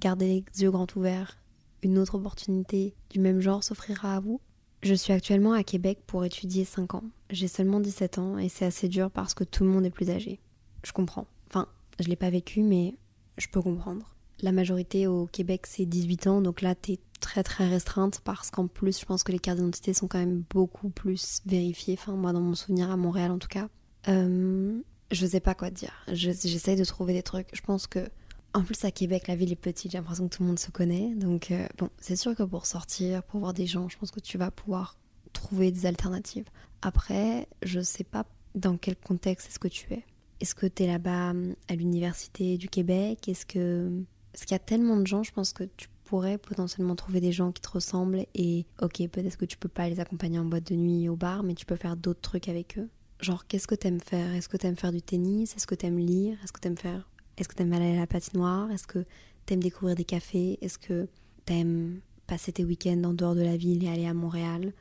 gardez 0.00 0.26
les 0.26 0.62
yeux 0.62 0.70
grands 0.70 0.86
ouverts, 0.96 1.38
une 1.82 1.98
autre 1.98 2.16
opportunité 2.16 2.94
du 3.10 3.20
même 3.20 3.40
genre 3.40 3.62
s'offrira 3.62 4.16
à 4.16 4.20
vous. 4.20 4.40
Je 4.84 4.92
suis 4.92 5.14
actuellement 5.14 5.54
à 5.54 5.64
Québec 5.64 6.00
pour 6.06 6.26
étudier 6.26 6.66
5 6.66 6.94
ans. 6.94 7.04
J'ai 7.30 7.48
seulement 7.48 7.80
17 7.80 8.18
ans 8.18 8.36
et 8.36 8.50
c'est 8.50 8.66
assez 8.66 8.86
dur 8.86 9.10
parce 9.10 9.32
que 9.32 9.42
tout 9.42 9.64
le 9.64 9.70
monde 9.70 9.86
est 9.86 9.90
plus 9.90 10.10
âgé. 10.10 10.40
Je 10.84 10.92
comprends. 10.92 11.26
Enfin, 11.48 11.68
je 12.00 12.08
l'ai 12.08 12.16
pas 12.16 12.28
vécu, 12.28 12.62
mais 12.62 12.94
je 13.38 13.46
peux 13.48 13.62
comprendre. 13.62 14.14
La 14.42 14.52
majorité 14.52 15.06
au 15.06 15.24
Québec, 15.26 15.66
c'est 15.66 15.86
18 15.86 16.26
ans, 16.26 16.40
donc 16.42 16.60
là, 16.60 16.74
t'es 16.74 16.98
très 17.18 17.42
très 17.42 17.66
restreinte 17.66 18.20
parce 18.24 18.50
qu'en 18.50 18.66
plus, 18.66 19.00
je 19.00 19.06
pense 19.06 19.22
que 19.22 19.32
les 19.32 19.38
cartes 19.38 19.56
d'identité 19.56 19.94
sont 19.94 20.06
quand 20.06 20.18
même 20.18 20.44
beaucoup 20.50 20.90
plus 20.90 21.40
vérifiées. 21.46 21.96
Enfin, 21.98 22.12
moi, 22.12 22.34
dans 22.34 22.42
mon 22.42 22.54
souvenir 22.54 22.90
à 22.90 22.98
Montréal, 22.98 23.30
en 23.30 23.38
tout 23.38 23.48
cas. 23.48 23.68
Euh, 24.08 24.78
je 25.10 25.26
sais 25.26 25.40
pas 25.40 25.54
quoi 25.54 25.70
dire. 25.70 25.94
J'essaye 26.08 26.76
de 26.76 26.84
trouver 26.84 27.14
des 27.14 27.22
trucs. 27.22 27.48
Je 27.54 27.62
pense 27.62 27.86
que. 27.86 28.06
En 28.54 28.62
plus, 28.62 28.84
à 28.84 28.92
Québec, 28.92 29.26
la 29.26 29.34
ville 29.34 29.50
est 29.50 29.56
petite, 29.56 29.90
j'ai 29.90 29.98
l'impression 29.98 30.28
que 30.28 30.36
tout 30.36 30.42
le 30.44 30.48
monde 30.48 30.60
se 30.60 30.70
connaît. 30.70 31.12
Donc, 31.16 31.50
euh, 31.50 31.66
bon, 31.76 31.90
c'est 31.98 32.14
sûr 32.14 32.36
que 32.36 32.44
pour 32.44 32.66
sortir, 32.66 33.24
pour 33.24 33.40
voir 33.40 33.52
des 33.52 33.66
gens, 33.66 33.88
je 33.88 33.98
pense 33.98 34.12
que 34.12 34.20
tu 34.20 34.38
vas 34.38 34.52
pouvoir 34.52 34.96
trouver 35.32 35.72
des 35.72 35.86
alternatives. 35.86 36.44
Après, 36.80 37.48
je 37.62 37.80
sais 37.80 38.04
pas 38.04 38.24
dans 38.54 38.76
quel 38.76 38.94
contexte 38.94 39.48
est-ce 39.48 39.58
que 39.58 39.66
tu 39.66 39.92
es. 39.92 40.04
Est-ce 40.38 40.54
que 40.54 40.66
tu 40.66 40.84
es 40.84 40.86
là-bas 40.86 41.30
hum, 41.30 41.56
à 41.68 41.74
l'université 41.74 42.56
du 42.56 42.68
Québec? 42.68 43.28
Est-ce 43.28 43.44
que. 43.44 43.90
Parce 44.32 44.44
qu'il 44.44 44.54
y 44.54 44.56
a 44.56 44.60
tellement 44.60 44.98
de 44.98 45.06
gens, 45.06 45.24
je 45.24 45.32
pense 45.32 45.52
que 45.52 45.64
tu 45.76 45.88
pourrais 46.04 46.38
potentiellement 46.38 46.94
trouver 46.94 47.20
des 47.20 47.32
gens 47.32 47.50
qui 47.50 47.62
te 47.62 47.70
ressemblent 47.70 48.24
et 48.34 48.66
ok, 48.80 49.08
peut-être 49.08 49.36
que 49.36 49.44
tu 49.46 49.56
peux 49.56 49.68
pas 49.68 49.88
les 49.88 49.98
accompagner 49.98 50.38
en 50.38 50.44
boîte 50.44 50.70
de 50.70 50.76
nuit 50.76 51.08
au 51.08 51.16
bar, 51.16 51.42
mais 51.42 51.54
tu 51.54 51.66
peux 51.66 51.76
faire 51.76 51.96
d'autres 51.96 52.20
trucs 52.20 52.48
avec 52.48 52.78
eux. 52.78 52.88
Genre, 53.20 53.46
qu'est-ce 53.46 53.66
que 53.66 53.74
t'aimes 53.74 54.00
faire? 54.00 54.32
Est-ce 54.34 54.48
que 54.48 54.56
t'aimes 54.56 54.76
faire 54.76 54.92
du 54.92 55.02
tennis? 55.02 55.56
Est-ce 55.56 55.66
que 55.66 55.74
t'aimes 55.74 55.98
lire? 55.98 56.36
Est-ce 56.44 56.52
que 56.52 56.60
t'aimes 56.60 56.76
faire 56.76 57.08
Est-ce 57.36 57.48
que 57.48 57.54
t'aimes 57.54 57.72
aller 57.72 57.96
à 57.96 58.00
la 58.00 58.06
patinoire? 58.06 58.70
Est-ce 58.70 58.86
que 58.86 59.04
t'aimes 59.46 59.62
découvrir 59.62 59.96
des 59.96 60.04
cafés? 60.04 60.58
Est-ce 60.60 60.78
que 60.78 61.08
t'aimes 61.44 62.00
passer 62.26 62.52
tes 62.52 62.64
week-ends 62.64 63.02
en 63.04 63.12
dehors 63.12 63.34
de 63.34 63.42
la 63.42 63.56
ville 63.56 63.84
et 63.84 63.88
aller 63.88 64.06
à 64.06 64.14
Montréal? 64.14 64.72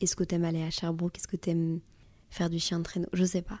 Est-ce 0.00 0.16
que 0.16 0.24
t'aimes 0.24 0.44
aller 0.44 0.62
à 0.62 0.70
Sherbrooke? 0.70 1.16
Est-ce 1.16 1.28
que 1.28 1.36
t'aimes 1.36 1.80
faire 2.30 2.50
du 2.50 2.58
chien 2.58 2.78
de 2.78 2.84
traîneau? 2.84 3.08
Je 3.12 3.24
sais 3.24 3.42
pas. 3.42 3.60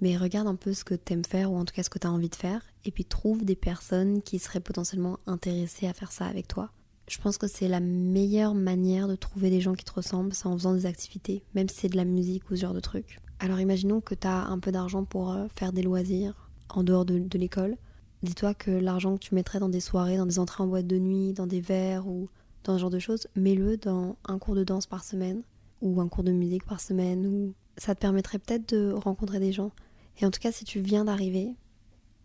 Mais 0.00 0.16
regarde 0.16 0.48
un 0.48 0.56
peu 0.56 0.74
ce 0.74 0.84
que 0.84 0.94
t'aimes 0.94 1.24
faire 1.24 1.52
ou 1.52 1.56
en 1.56 1.64
tout 1.64 1.74
cas 1.74 1.82
ce 1.82 1.90
que 1.90 1.98
t'as 1.98 2.08
envie 2.08 2.28
de 2.28 2.34
faire 2.34 2.62
et 2.84 2.90
puis 2.90 3.04
trouve 3.04 3.44
des 3.44 3.56
personnes 3.56 4.22
qui 4.22 4.38
seraient 4.38 4.60
potentiellement 4.60 5.18
intéressées 5.26 5.86
à 5.86 5.94
faire 5.94 6.12
ça 6.12 6.26
avec 6.26 6.48
toi. 6.48 6.70
Je 7.08 7.18
pense 7.18 7.38
que 7.38 7.46
c'est 7.46 7.68
la 7.68 7.80
meilleure 7.80 8.54
manière 8.54 9.06
de 9.08 9.14
trouver 9.14 9.48
des 9.48 9.60
gens 9.60 9.74
qui 9.74 9.84
te 9.84 9.92
ressemblent, 9.92 10.34
c'est 10.34 10.46
en 10.46 10.56
faisant 10.56 10.74
des 10.74 10.86
activités, 10.86 11.44
même 11.54 11.68
si 11.68 11.76
c'est 11.76 11.88
de 11.88 11.96
la 11.96 12.04
musique 12.04 12.50
ou 12.50 12.56
ce 12.56 12.62
genre 12.62 12.74
de 12.74 12.80
trucs. 12.80 13.20
Alors 13.38 13.60
imaginons 13.60 14.00
que 14.00 14.14
tu 14.14 14.26
as 14.26 14.46
un 14.46 14.58
peu 14.58 14.72
d'argent 14.72 15.04
pour 15.04 15.30
euh, 15.30 15.46
faire 15.54 15.72
des 15.72 15.82
loisirs 15.82 16.45
en 16.68 16.82
dehors 16.82 17.04
de, 17.04 17.38
l'école. 17.38 17.76
Dis-toi 18.22 18.54
que 18.54 18.70
l'argent 18.70 19.14
que 19.16 19.20
tu 19.20 19.34
mettrais 19.34 19.58
dans 19.58 19.68
des 19.68 19.80
soirées, 19.80 20.16
dans 20.16 20.26
des 20.26 20.38
entrées 20.38 20.62
en 20.62 20.66
boîte 20.66 20.86
de 20.86 20.98
nuit, 20.98 21.32
dans 21.32 21.46
des 21.46 21.60
verres 21.60 22.06
ou 22.06 22.28
dans 22.64 22.74
ce 22.74 22.80
genre 22.80 22.90
de 22.90 22.98
choses, 22.98 23.28
mets-le 23.36 23.76
dans 23.76 24.16
un 24.24 24.38
cours 24.38 24.54
de 24.54 24.64
danse 24.64 24.86
par 24.86 25.04
semaine 25.04 25.42
ou 25.82 26.00
un 26.00 26.08
cours 26.08 26.24
de 26.24 26.32
musique 26.32 26.64
par 26.64 26.80
semaine 26.80 27.26
ou 27.26 27.54
ça 27.76 27.94
te 27.94 28.00
permettrait 28.00 28.38
peut-être 28.38 28.70
de 28.70 28.92
rencontrer 28.92 29.38
des 29.38 29.52
gens. 29.52 29.70
Et 30.18 30.26
en 30.26 30.30
tout 30.30 30.40
cas, 30.40 30.50
si 30.50 30.64
tu 30.64 30.80
viens 30.80 31.04
d'arriver, 31.04 31.54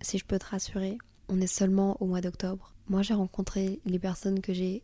si 0.02 0.18
je 0.18 0.26
peux 0.26 0.40
te 0.40 0.46
rassurer, 0.46 0.98
on 1.28 1.40
est 1.42 1.48
seulement 1.48 1.98
au 2.02 2.06
mois 2.06 2.22
d'octobre. 2.22 2.74
Moi, 2.88 3.02
j'ai 3.02 3.14
rencontré 3.14 3.80
les 3.86 4.00
personnes 4.00 4.42
que 4.42 4.54
j'ai 4.54 4.84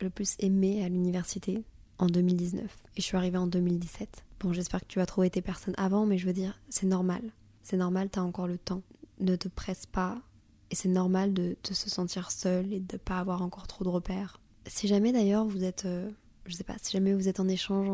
le 0.00 0.10
plus 0.10 0.36
aimées 0.38 0.84
à 0.84 0.88
l'université 0.88 1.64
en 1.98 2.06
2019 2.06 2.64
et 2.64 3.00
je 3.00 3.02
suis 3.02 3.16
arrivée 3.16 3.38
en 3.38 3.46
2017. 3.46 4.24
Bon, 4.40 4.52
j'espère 4.52 4.80
que 4.80 4.86
tu 4.86 4.98
vas 4.98 5.06
trouver 5.06 5.30
tes 5.30 5.42
personnes 5.42 5.74
avant, 5.76 6.06
mais 6.06 6.18
je 6.18 6.26
veux 6.26 6.32
dire, 6.32 6.60
c'est 6.70 6.86
normal. 6.86 7.22
C'est 7.70 7.76
normal, 7.76 8.08
t'as 8.10 8.22
encore 8.22 8.48
le 8.48 8.58
temps. 8.58 8.82
Ne 9.20 9.36
te 9.36 9.46
presse 9.46 9.86
pas. 9.86 10.18
Et 10.72 10.74
c'est 10.74 10.88
normal 10.88 11.32
de, 11.32 11.54
se 11.62 11.88
sentir 11.88 12.32
seul 12.32 12.72
et 12.72 12.80
de 12.80 12.96
pas 12.96 13.20
avoir 13.20 13.42
encore 13.42 13.68
trop 13.68 13.84
de 13.84 13.88
repères. 13.88 14.40
Si 14.66 14.88
jamais 14.88 15.12
d'ailleurs 15.12 15.44
vous 15.44 15.62
êtes, 15.62 15.84
euh, 15.84 16.10
je 16.46 16.56
sais 16.56 16.64
pas, 16.64 16.74
si 16.82 16.90
jamais 16.90 17.14
vous 17.14 17.28
êtes 17.28 17.38
en 17.38 17.46
échange 17.46 17.86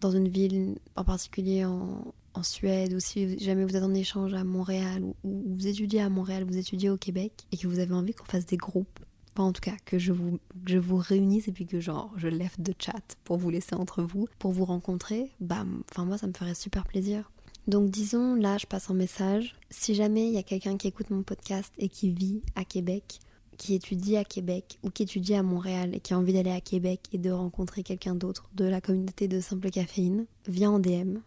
dans 0.00 0.12
une 0.12 0.28
ville 0.28 0.78
en 0.94 1.02
particulier 1.02 1.64
en, 1.64 2.12
Suède, 2.42 2.94
ou 2.94 3.00
si 3.00 3.36
jamais 3.40 3.64
vous 3.64 3.76
êtes 3.76 3.82
en 3.82 3.94
échange 3.94 4.32
à 4.32 4.44
Montréal, 4.44 5.02
ou, 5.02 5.16
ou, 5.24 5.56
vous 5.56 5.66
étudiez 5.66 6.00
à 6.00 6.08
Montréal, 6.08 6.44
vous 6.44 6.56
étudiez 6.56 6.88
au 6.88 6.96
Québec, 6.96 7.32
et 7.50 7.56
que 7.58 7.66
vous 7.66 7.80
avez 7.80 7.92
envie 7.92 8.14
qu'on 8.14 8.24
fasse 8.24 8.46
des 8.46 8.56
groupes, 8.56 9.00
Enfin, 9.34 9.44
en 9.44 9.52
tout 9.52 9.60
cas, 9.60 9.76
que 9.84 9.98
je 9.98 10.12
vous, 10.12 10.40
je 10.66 10.78
vous 10.78 10.96
réunisse 10.96 11.48
et 11.48 11.52
puis 11.52 11.66
que 11.66 11.80
genre 11.80 12.12
je 12.16 12.28
lève 12.28 12.54
de 12.58 12.74
chat 12.78 13.16
pour 13.24 13.36
vous 13.36 13.50
laisser 13.50 13.74
entre 13.74 14.02
vous, 14.02 14.26
pour 14.38 14.52
vous 14.52 14.64
rencontrer, 14.64 15.30
bah, 15.40 15.64
enfin 15.90 16.04
moi 16.04 16.18
ça 16.18 16.26
me 16.26 16.32
ferait 16.32 16.54
super 16.54 16.84
plaisir. 16.84 17.30
Donc 17.66 17.90
disons, 17.90 18.34
là 18.34 18.58
je 18.58 18.66
passe 18.66 18.90
un 18.90 18.94
message. 18.94 19.56
Si 19.70 19.94
jamais 19.94 20.26
il 20.26 20.34
y 20.34 20.38
a 20.38 20.42
quelqu'un 20.42 20.76
qui 20.76 20.88
écoute 20.88 21.10
mon 21.10 21.22
podcast 21.22 21.72
et 21.78 21.88
qui 21.88 22.10
vit 22.10 22.42
à 22.56 22.64
Québec, 22.64 23.20
qui 23.56 23.74
étudie 23.74 24.16
à 24.16 24.24
Québec 24.24 24.78
ou 24.82 24.90
qui 24.90 25.02
étudie 25.02 25.34
à 25.34 25.42
Montréal 25.42 25.94
et 25.94 26.00
qui 26.00 26.14
a 26.14 26.18
envie 26.18 26.32
d'aller 26.32 26.50
à 26.50 26.62
Québec 26.62 27.00
et 27.12 27.18
de 27.18 27.30
rencontrer 27.30 27.82
quelqu'un 27.82 28.14
d'autre 28.14 28.48
de 28.54 28.64
la 28.64 28.80
communauté 28.80 29.28
de 29.28 29.40
Simple 29.40 29.70
Caféine, 29.70 30.24
viens 30.48 30.70
en 30.70 30.78
DM 30.78 31.18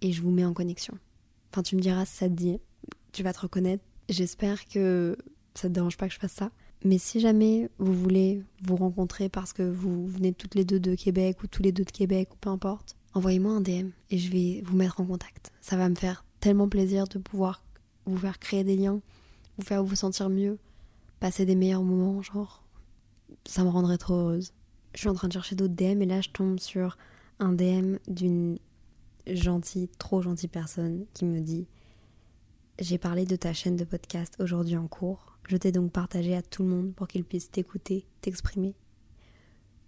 et 0.00 0.12
je 0.12 0.22
vous 0.22 0.30
mets 0.30 0.44
en 0.44 0.54
connexion. 0.54 0.94
Enfin, 1.50 1.62
tu 1.62 1.74
me 1.74 1.80
diras 1.80 2.04
si 2.04 2.16
ça 2.16 2.28
te 2.28 2.34
dit, 2.34 2.58
tu 3.12 3.22
vas 3.22 3.32
te 3.32 3.40
reconnaître. 3.40 3.84
J'espère 4.08 4.66
que 4.68 5.16
ça 5.54 5.68
te 5.68 5.72
dérange 5.72 5.96
pas 5.96 6.06
que 6.06 6.14
je 6.14 6.20
fasse 6.20 6.32
ça. 6.32 6.50
Mais 6.84 6.98
si 6.98 7.20
jamais 7.20 7.68
vous 7.78 7.92
voulez 7.92 8.42
vous 8.62 8.76
rencontrer 8.76 9.28
parce 9.28 9.52
que 9.52 9.62
vous 9.62 10.06
venez 10.06 10.32
toutes 10.32 10.54
les 10.54 10.64
deux 10.64 10.80
de 10.80 10.94
Québec 10.94 11.42
ou 11.42 11.46
tous 11.46 11.62
les 11.62 11.72
deux 11.72 11.84
de 11.84 11.90
Québec 11.90 12.28
ou 12.32 12.36
peu 12.36 12.50
importe, 12.50 12.96
envoyez-moi 13.14 13.52
un 13.52 13.60
DM 13.60 13.90
et 14.10 14.18
je 14.18 14.30
vais 14.30 14.62
vous 14.64 14.76
mettre 14.76 15.00
en 15.00 15.06
contact. 15.06 15.52
Ça 15.60 15.76
va 15.76 15.88
me 15.88 15.94
faire 15.94 16.24
tellement 16.40 16.68
plaisir 16.68 17.06
de 17.06 17.18
pouvoir 17.18 17.62
vous 18.06 18.18
faire 18.18 18.38
créer 18.38 18.64
des 18.64 18.76
liens, 18.76 19.00
vous 19.56 19.64
faire 19.64 19.84
vous 19.84 19.96
sentir 19.96 20.28
mieux, 20.28 20.58
passer 21.20 21.46
des 21.46 21.54
meilleurs 21.54 21.82
moments, 21.82 22.22
genre. 22.22 22.64
Ça 23.46 23.64
me 23.64 23.68
rendrait 23.68 23.98
trop 23.98 24.14
heureuse. 24.14 24.52
Je 24.94 25.00
suis 25.00 25.08
en 25.08 25.14
train 25.14 25.28
de 25.28 25.32
chercher 25.32 25.54
d'autres 25.54 25.74
DM 25.74 26.02
et 26.02 26.06
là 26.06 26.20
je 26.20 26.30
tombe 26.30 26.60
sur 26.60 26.98
un 27.38 27.52
DM 27.52 27.96
d'une 28.08 28.58
gentille, 29.26 29.88
trop 29.98 30.20
gentille 30.20 30.48
personne 30.48 31.06
qui 31.14 31.24
me 31.24 31.40
dit 31.40 31.66
J'ai 32.78 32.98
parlé 32.98 33.24
de 33.24 33.36
ta 33.36 33.52
chaîne 33.52 33.76
de 33.76 33.84
podcast 33.84 34.36
aujourd'hui 34.38 34.76
en 34.76 34.86
cours 34.86 35.32
je 35.48 35.56
t'ai 35.56 35.72
donc 35.72 35.92
partagé 35.92 36.34
à 36.34 36.42
tout 36.42 36.62
le 36.62 36.68
monde 36.68 36.94
pour 36.94 37.08
qu'il 37.08 37.24
puisse 37.24 37.50
t'écouter, 37.50 38.06
t'exprimer. 38.20 38.74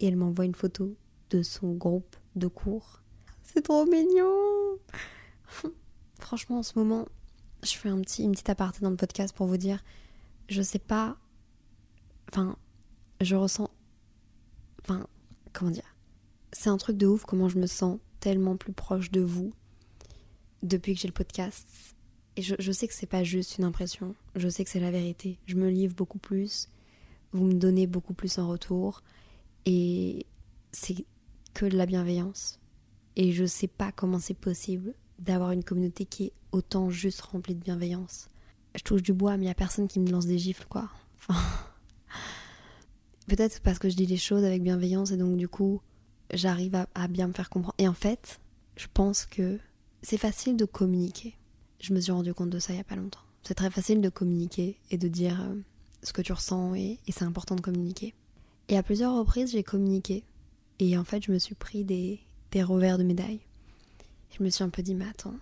Et 0.01 0.07
elle 0.07 0.17
m'envoie 0.17 0.45
une 0.45 0.55
photo 0.55 0.97
de 1.31 1.43
son 1.43 1.75
groupe 1.75 2.17
de 2.37 2.49
cours. 2.49 3.03
C'est 3.45 3.63
trop 3.63 3.87
mignon. 3.87 4.79
Franchement, 6.19 6.59
en 6.59 6.63
ce 6.63 6.79
moment, 6.79 7.07
je 7.63 7.73
fais 7.77 7.89
un 7.89 8.01
petit, 8.01 8.25
une 8.25 8.33
petite 8.33 8.51
aparté 8.51 8.81
dans 8.81 8.91
le 8.91 8.97
podcast 8.97 9.35
pour 9.35 9.47
vous 9.47 9.57
dire, 9.57 9.83
je 10.49 10.63
sais 10.63 10.79
pas... 10.79 11.17
Enfin, 12.31 12.57
je 13.21 13.37
ressens... 13.37 13.71
Enfin, 14.83 15.07
comment 15.53 15.71
dire 15.71 15.97
C'est 16.53 16.71
un 16.71 16.77
truc 16.77 16.97
de 16.97 17.07
ouf 17.07 17.25
comment 17.25 17.49
je 17.49 17.59
me 17.59 17.67
sens 17.67 17.99
tellement 18.21 18.57
plus 18.57 18.73
proche 18.73 19.11
de 19.11 19.21
vous 19.21 19.53
depuis 20.63 20.95
que 20.95 21.01
j'ai 21.01 21.09
le 21.09 21.15
podcast. 21.15 21.95
Et 22.37 22.43
je, 22.43 22.73
sais 22.73 22.89
que 22.89 22.95
c'est 22.95 23.07
pas 23.07 23.23
juste 23.23 23.59
une 23.59 23.65
impression, 23.65 24.17
je 24.35 24.49
sais 24.49 24.65
que 24.65 24.71
c'est 24.71 24.81
la 24.81 24.91
vérité. 24.91 25.39
Je 25.47 25.55
me 25.55 25.69
livre 25.69 25.95
beaucoup 25.95 26.19
plus, 26.19 26.69
vous 27.33 27.45
me 27.45 27.55
donnez 27.55 27.87
beaucoup 27.87 28.15
plus 28.15 28.39
en 28.39 28.49
retour, 28.49 29.05
et 29.67 30.27
c'est 30.73 30.97
que 31.53 31.67
de 31.67 31.77
la 31.77 31.87
bienveillance. 31.87 32.59
Et 33.17 33.33
je 33.33 33.45
sais 33.45 33.69
pas 33.69 33.93
comment 33.93 34.19
c'est 34.19 34.35
possible 34.35 34.95
d'avoir 35.19 35.53
une 35.53 35.65
communauté 35.65 36.05
qui 36.05 36.27
est 36.27 36.33
autant 36.53 36.91
juste 36.91 37.21
remplie 37.21 37.55
de 37.55 37.63
bienveillance. 37.63 38.29
je 38.75 38.83
touche 38.83 39.03
du 39.03 39.13
bois, 39.13 39.37
mais 39.37 39.47
il 39.47 39.49
a 39.49 39.55
personne 39.55 39.89
qui 39.89 40.01
me 40.01 40.11
lance 40.11 40.27
des 40.27 40.39
gifles, 40.39 40.67
quoi. 40.69 40.89
Enfin. 41.17 41.41
Peut-être 43.27 43.61
parce 43.61 43.79
que 43.79 43.89
je 43.89 43.97
dis 43.97 44.07
les 44.07 44.17
choses 44.17 44.45
avec 44.45 44.63
bienveillance 44.63 45.11
et 45.11 45.17
donc 45.17 45.37
du 45.37 45.49
coup, 45.49 45.81
j'arrive 46.33 46.75
à, 46.95 47.09
bien 47.09 47.29
me 47.29 47.33
faire 47.33 47.49
comprendre. 47.49 47.75
Et 47.79 47.89
en 47.89 47.95
fait, 47.95 48.41
je 48.77 48.87
pense 48.93 49.25
que 49.25 49.59
c'est 50.03 50.19
facile 50.19 50.57
de 50.57 50.67
communiquer. 50.67 51.35
Je 51.81 51.95
me 51.95 52.01
suis 52.01 52.13
rendu 52.13 52.35
compte 52.35 52.51
de 52.51 52.59
ça 52.59 52.75
il 52.75 52.77
y 52.77 52.81
a 52.81 52.85
pas 52.85 52.97
longtemps. 52.97 53.21
C'est 53.43 53.55
très 53.55 53.71
facile 53.71 54.01
de 54.01 54.09
communiquer 54.11 54.79
et 54.91 54.99
de 54.99 55.09
dire 55.09 55.41
euh, 55.41 55.55
ce 56.03 56.13
que 56.13 56.23
tu 56.23 56.33
ressens 56.33 56.75
et 56.75 56.99
c'est 57.09 57.25
important 57.25 57.55
de 57.55 57.61
communiquer. 57.61 58.15
Et 58.69 58.77
à 58.77 58.83
plusieurs 58.83 59.17
reprises, 59.17 59.53
j'ai 59.53 59.63
communiqué. 59.63 60.25
Et 60.79 60.99
en 60.99 61.05
fait, 61.05 61.25
je 61.25 61.33
me 61.33 61.39
suis 61.39 61.55
pris 61.55 61.85
des, 61.85 62.21
des 62.55 62.63
revers 62.63 62.99
de 62.99 63.03
médaille. 63.03 63.41
Je 64.31 64.43
me 64.43 64.49
suis 64.49 64.63
un 64.63 64.69
peu 64.71 64.81
dit, 64.81 64.95
mais 64.95 65.07
attends, 65.07 65.35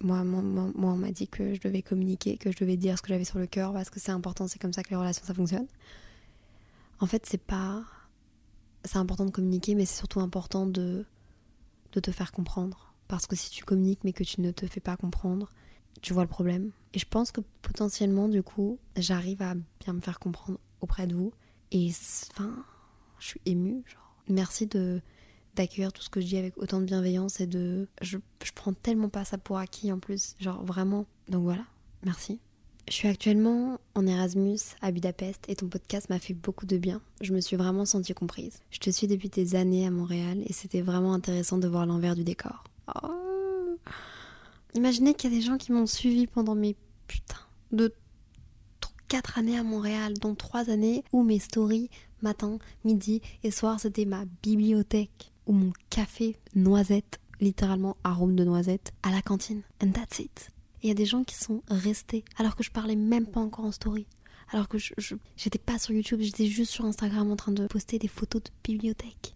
moi, 0.00 0.22
moi, 0.24 0.42
moi, 0.42 0.92
on 0.92 0.96
m'a 0.96 1.10
dit 1.10 1.26
que 1.26 1.54
je 1.54 1.60
devais 1.60 1.80
communiquer, 1.80 2.36
que 2.36 2.52
je 2.52 2.56
devais 2.58 2.76
dire 2.76 2.98
ce 2.98 3.02
que 3.02 3.08
j'avais 3.08 3.24
sur 3.24 3.38
le 3.38 3.46
cœur 3.46 3.72
parce 3.72 3.88
que 3.88 3.98
c'est 3.98 4.12
important, 4.12 4.46
c'est 4.46 4.58
comme 4.58 4.72
ça 4.72 4.82
que 4.82 4.90
les 4.90 4.96
relations 4.96 5.24
ça 5.24 5.34
fonctionne. 5.34 5.66
En 7.00 7.06
fait, 7.06 7.24
c'est 7.26 7.42
pas. 7.42 7.82
C'est 8.84 8.98
important 8.98 9.24
de 9.24 9.30
communiquer, 9.30 9.74
mais 9.74 9.86
c'est 9.86 9.96
surtout 9.96 10.20
important 10.20 10.66
de, 10.66 11.04
de 11.92 12.00
te 12.00 12.10
faire 12.10 12.30
comprendre. 12.30 12.94
Parce 13.08 13.26
que 13.26 13.36
si 13.36 13.50
tu 13.50 13.64
communiques 13.64 14.04
mais 14.04 14.12
que 14.12 14.24
tu 14.24 14.40
ne 14.40 14.50
te 14.50 14.66
fais 14.66 14.80
pas 14.80 14.96
comprendre, 14.96 15.48
tu 16.02 16.12
vois 16.12 16.22
le 16.22 16.28
problème. 16.28 16.72
Et 16.92 16.98
je 16.98 17.06
pense 17.06 17.32
que 17.32 17.40
potentiellement, 17.62 18.28
du 18.28 18.42
coup, 18.42 18.78
j'arrive 18.96 19.40
à 19.42 19.54
bien 19.54 19.94
me 19.94 20.00
faire 20.00 20.18
comprendre 20.18 20.58
auprès 20.82 21.06
de 21.06 21.14
vous. 21.14 21.32
Et 21.72 21.90
enfin, 22.32 22.64
je 23.18 23.26
suis 23.28 23.40
émue. 23.46 23.82
Genre. 23.86 24.14
Merci 24.28 24.66
de 24.66 25.00
d'accueillir 25.56 25.92
tout 25.92 26.02
ce 26.02 26.10
que 26.10 26.20
je 26.20 26.26
dis 26.26 26.36
avec 26.36 26.56
autant 26.58 26.80
de 26.80 26.84
bienveillance 26.84 27.40
et 27.40 27.46
de. 27.46 27.88
Je, 28.02 28.18
je 28.44 28.52
prends 28.54 28.72
tellement 28.72 29.08
pas 29.08 29.24
ça 29.24 29.38
pour 29.38 29.58
acquis 29.58 29.92
en 29.92 29.98
plus. 29.98 30.34
Genre 30.38 30.64
vraiment. 30.64 31.06
Donc 31.28 31.42
voilà, 31.44 31.64
merci. 32.04 32.38
Je 32.88 32.94
suis 32.94 33.08
actuellement 33.08 33.78
en 33.94 34.04
Erasmus 34.04 34.58
à 34.80 34.90
Budapest 34.90 35.44
et 35.48 35.54
ton 35.54 35.68
podcast 35.68 36.10
m'a 36.10 36.18
fait 36.18 36.34
beaucoup 36.34 36.66
de 36.66 36.76
bien. 36.76 37.00
Je 37.20 37.32
me 37.32 37.40
suis 37.40 37.56
vraiment 37.56 37.84
sentie 37.84 38.14
comprise. 38.14 38.62
Je 38.70 38.80
te 38.80 38.90
suis 38.90 39.06
depuis 39.06 39.30
tes 39.30 39.54
années 39.54 39.86
à 39.86 39.92
Montréal 39.92 40.42
et 40.44 40.52
c'était 40.52 40.80
vraiment 40.80 41.14
intéressant 41.14 41.58
de 41.58 41.68
voir 41.68 41.86
l'envers 41.86 42.16
du 42.16 42.24
décor. 42.24 42.64
Oh. 43.02 43.76
Imaginez 44.74 45.14
qu'il 45.14 45.30
y 45.30 45.34
a 45.34 45.36
des 45.36 45.44
gens 45.44 45.56
qui 45.56 45.70
m'ont 45.70 45.86
suivi 45.86 46.26
pendant 46.26 46.56
mes 46.56 46.74
putain 47.06 47.38
de 47.70 47.94
4 49.08 49.38
années 49.38 49.58
à 49.58 49.62
Montréal, 49.62 50.14
dont 50.14 50.34
3 50.34 50.70
années 50.70 51.04
où 51.12 51.22
mes 51.22 51.38
stories 51.38 51.90
matin, 52.22 52.58
midi 52.84 53.22
et 53.44 53.50
soir 53.50 53.78
c'était 53.80 54.04
ma 54.04 54.24
bibliothèque 54.42 55.32
ou 55.50 55.52
mon 55.52 55.72
café 55.90 56.36
noisette, 56.54 57.18
littéralement 57.40 57.96
arôme 58.04 58.36
de 58.36 58.44
noisette, 58.44 58.92
à 59.02 59.10
la 59.10 59.20
cantine. 59.20 59.62
And 59.82 59.90
that's 59.90 60.20
it. 60.20 60.50
Il 60.80 60.88
y 60.88 60.92
a 60.92 60.94
des 60.94 61.06
gens 61.06 61.24
qui 61.24 61.34
sont 61.34 61.62
restés 61.68 62.24
alors 62.36 62.54
que 62.54 62.62
je 62.62 62.70
parlais 62.70 62.94
même 62.94 63.26
pas 63.26 63.40
encore 63.40 63.64
en 63.64 63.72
story. 63.72 64.06
Alors 64.52 64.68
que 64.68 64.78
je, 64.78 64.94
j'étais 65.36 65.58
pas 65.58 65.80
sur 65.80 65.92
YouTube, 65.92 66.20
j'étais 66.22 66.46
juste 66.46 66.70
sur 66.70 66.84
Instagram 66.84 67.32
en 67.32 67.36
train 67.36 67.50
de 67.50 67.66
poster 67.66 67.98
des 67.98 68.06
photos 68.06 68.44
de 68.44 68.50
bibliothèque. 68.62 69.34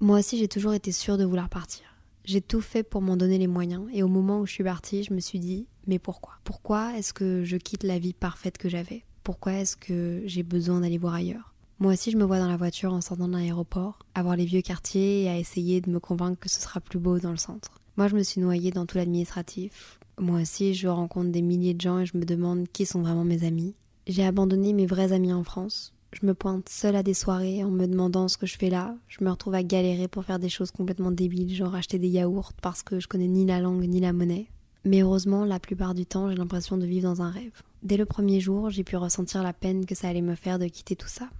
Moi 0.00 0.20
aussi, 0.20 0.38
j'ai 0.38 0.48
toujours 0.48 0.72
été 0.72 0.90
sûre 0.90 1.18
de 1.18 1.24
vouloir 1.24 1.50
partir. 1.50 1.84
J'ai 2.24 2.40
tout 2.40 2.62
fait 2.62 2.82
pour 2.82 3.02
m'en 3.02 3.18
donner 3.18 3.36
les 3.36 3.46
moyens 3.46 3.88
et 3.92 4.02
au 4.02 4.08
moment 4.08 4.40
où 4.40 4.46
je 4.46 4.52
suis 4.52 4.64
partie, 4.64 5.04
je 5.04 5.12
me 5.12 5.20
suis 5.20 5.38
dit 5.38 5.66
mais 5.86 5.98
pourquoi? 5.98 6.38
Pourquoi 6.44 6.96
est-ce 6.96 7.12
que 7.12 7.44
je 7.44 7.58
quitte 7.58 7.82
la 7.82 7.98
vie 7.98 8.14
parfaite 8.14 8.56
que 8.56 8.70
j'avais? 8.70 9.04
Pourquoi 9.22 9.52
est-ce 9.52 9.76
que 9.76 10.22
j'ai 10.24 10.42
besoin 10.42 10.80
d'aller 10.80 10.96
voir 10.96 11.12
ailleurs? 11.12 11.49
Moi 11.80 11.94
aussi, 11.94 12.10
je 12.10 12.18
me 12.18 12.24
vois 12.24 12.38
dans 12.38 12.46
la 12.46 12.58
voiture 12.58 12.92
en 12.92 13.00
sortant 13.00 13.26
de 13.26 13.32
l'aéroport, 13.32 14.00
à 14.14 14.22
voir 14.22 14.36
les 14.36 14.44
vieux 14.44 14.60
quartiers 14.60 15.22
et 15.22 15.28
à 15.30 15.38
essayer 15.38 15.80
de 15.80 15.88
me 15.88 15.98
convaincre 15.98 16.38
que 16.38 16.50
ce 16.50 16.60
sera 16.60 16.78
plus 16.78 16.98
beau 16.98 17.18
dans 17.18 17.30
le 17.30 17.38
centre. 17.38 17.70
Moi, 17.96 18.06
je 18.06 18.16
me 18.16 18.22
suis 18.22 18.38
noyée 18.38 18.70
dans 18.70 18.84
tout 18.84 18.98
l'administratif. 18.98 19.98
Moi 20.18 20.42
aussi, 20.42 20.74
je 20.74 20.88
rencontre 20.88 21.30
des 21.30 21.40
milliers 21.40 21.72
de 21.72 21.80
gens 21.80 21.98
et 21.98 22.04
je 22.04 22.18
me 22.18 22.26
demande 22.26 22.68
qui 22.70 22.84
sont 22.84 23.00
vraiment 23.00 23.24
mes 23.24 23.44
amis. 23.44 23.74
J'ai 24.06 24.26
abandonné 24.26 24.74
mes 24.74 24.84
vrais 24.84 25.12
amis 25.12 25.32
en 25.32 25.42
France. 25.42 25.94
Je 26.12 26.26
me 26.26 26.34
pointe 26.34 26.68
seule 26.68 26.96
à 26.96 27.02
des 27.02 27.14
soirées 27.14 27.64
en 27.64 27.70
me 27.70 27.86
demandant 27.86 28.28
ce 28.28 28.36
que 28.36 28.46
je 28.46 28.58
fais 28.58 28.68
là. 28.68 28.94
Je 29.08 29.24
me 29.24 29.30
retrouve 29.30 29.54
à 29.54 29.62
galérer 29.62 30.06
pour 30.06 30.26
faire 30.26 30.38
des 30.38 30.50
choses 30.50 30.72
complètement 30.72 31.12
débiles, 31.12 31.54
genre 31.54 31.74
acheter 31.74 31.98
des 31.98 32.08
yaourts 32.08 32.52
parce 32.60 32.82
que 32.82 33.00
je 33.00 33.08
connais 33.08 33.26
ni 33.26 33.46
la 33.46 33.58
langue 33.58 33.88
ni 33.88 34.00
la 34.00 34.12
monnaie. 34.12 34.48
Mais 34.84 35.00
heureusement, 35.00 35.46
la 35.46 35.58
plupart 35.58 35.94
du 35.94 36.04
temps, 36.04 36.28
j'ai 36.28 36.36
l'impression 36.36 36.76
de 36.76 36.84
vivre 36.84 37.08
dans 37.08 37.22
un 37.22 37.30
rêve. 37.30 37.62
Dès 37.82 37.96
le 37.96 38.04
premier 38.04 38.38
jour, 38.38 38.68
j'ai 38.68 38.84
pu 38.84 38.96
ressentir 38.96 39.42
la 39.42 39.54
peine 39.54 39.86
que 39.86 39.94
ça 39.94 40.08
allait 40.08 40.20
me 40.20 40.34
faire 40.34 40.58
de 40.58 40.66
quitter 40.66 40.94
tout 40.94 41.08
ça. 41.08 41.30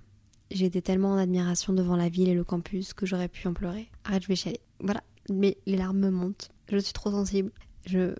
J'étais 0.50 0.82
tellement 0.82 1.12
en 1.12 1.18
admiration 1.18 1.72
devant 1.72 1.96
la 1.96 2.08
ville 2.08 2.28
et 2.28 2.34
le 2.34 2.44
campus 2.44 2.92
que 2.92 3.06
j'aurais 3.06 3.28
pu 3.28 3.46
en 3.46 3.52
pleurer. 3.52 3.88
Arrête, 4.04 4.22
je 4.22 4.28
vais 4.28 4.36
chialer. 4.36 4.60
Voilà, 4.80 5.02
mais 5.30 5.56
les 5.66 5.76
larmes 5.76 5.98
me 5.98 6.10
montent. 6.10 6.50
Je 6.68 6.78
suis 6.78 6.92
trop 6.92 7.10
sensible. 7.10 7.52
Je, 7.86 8.14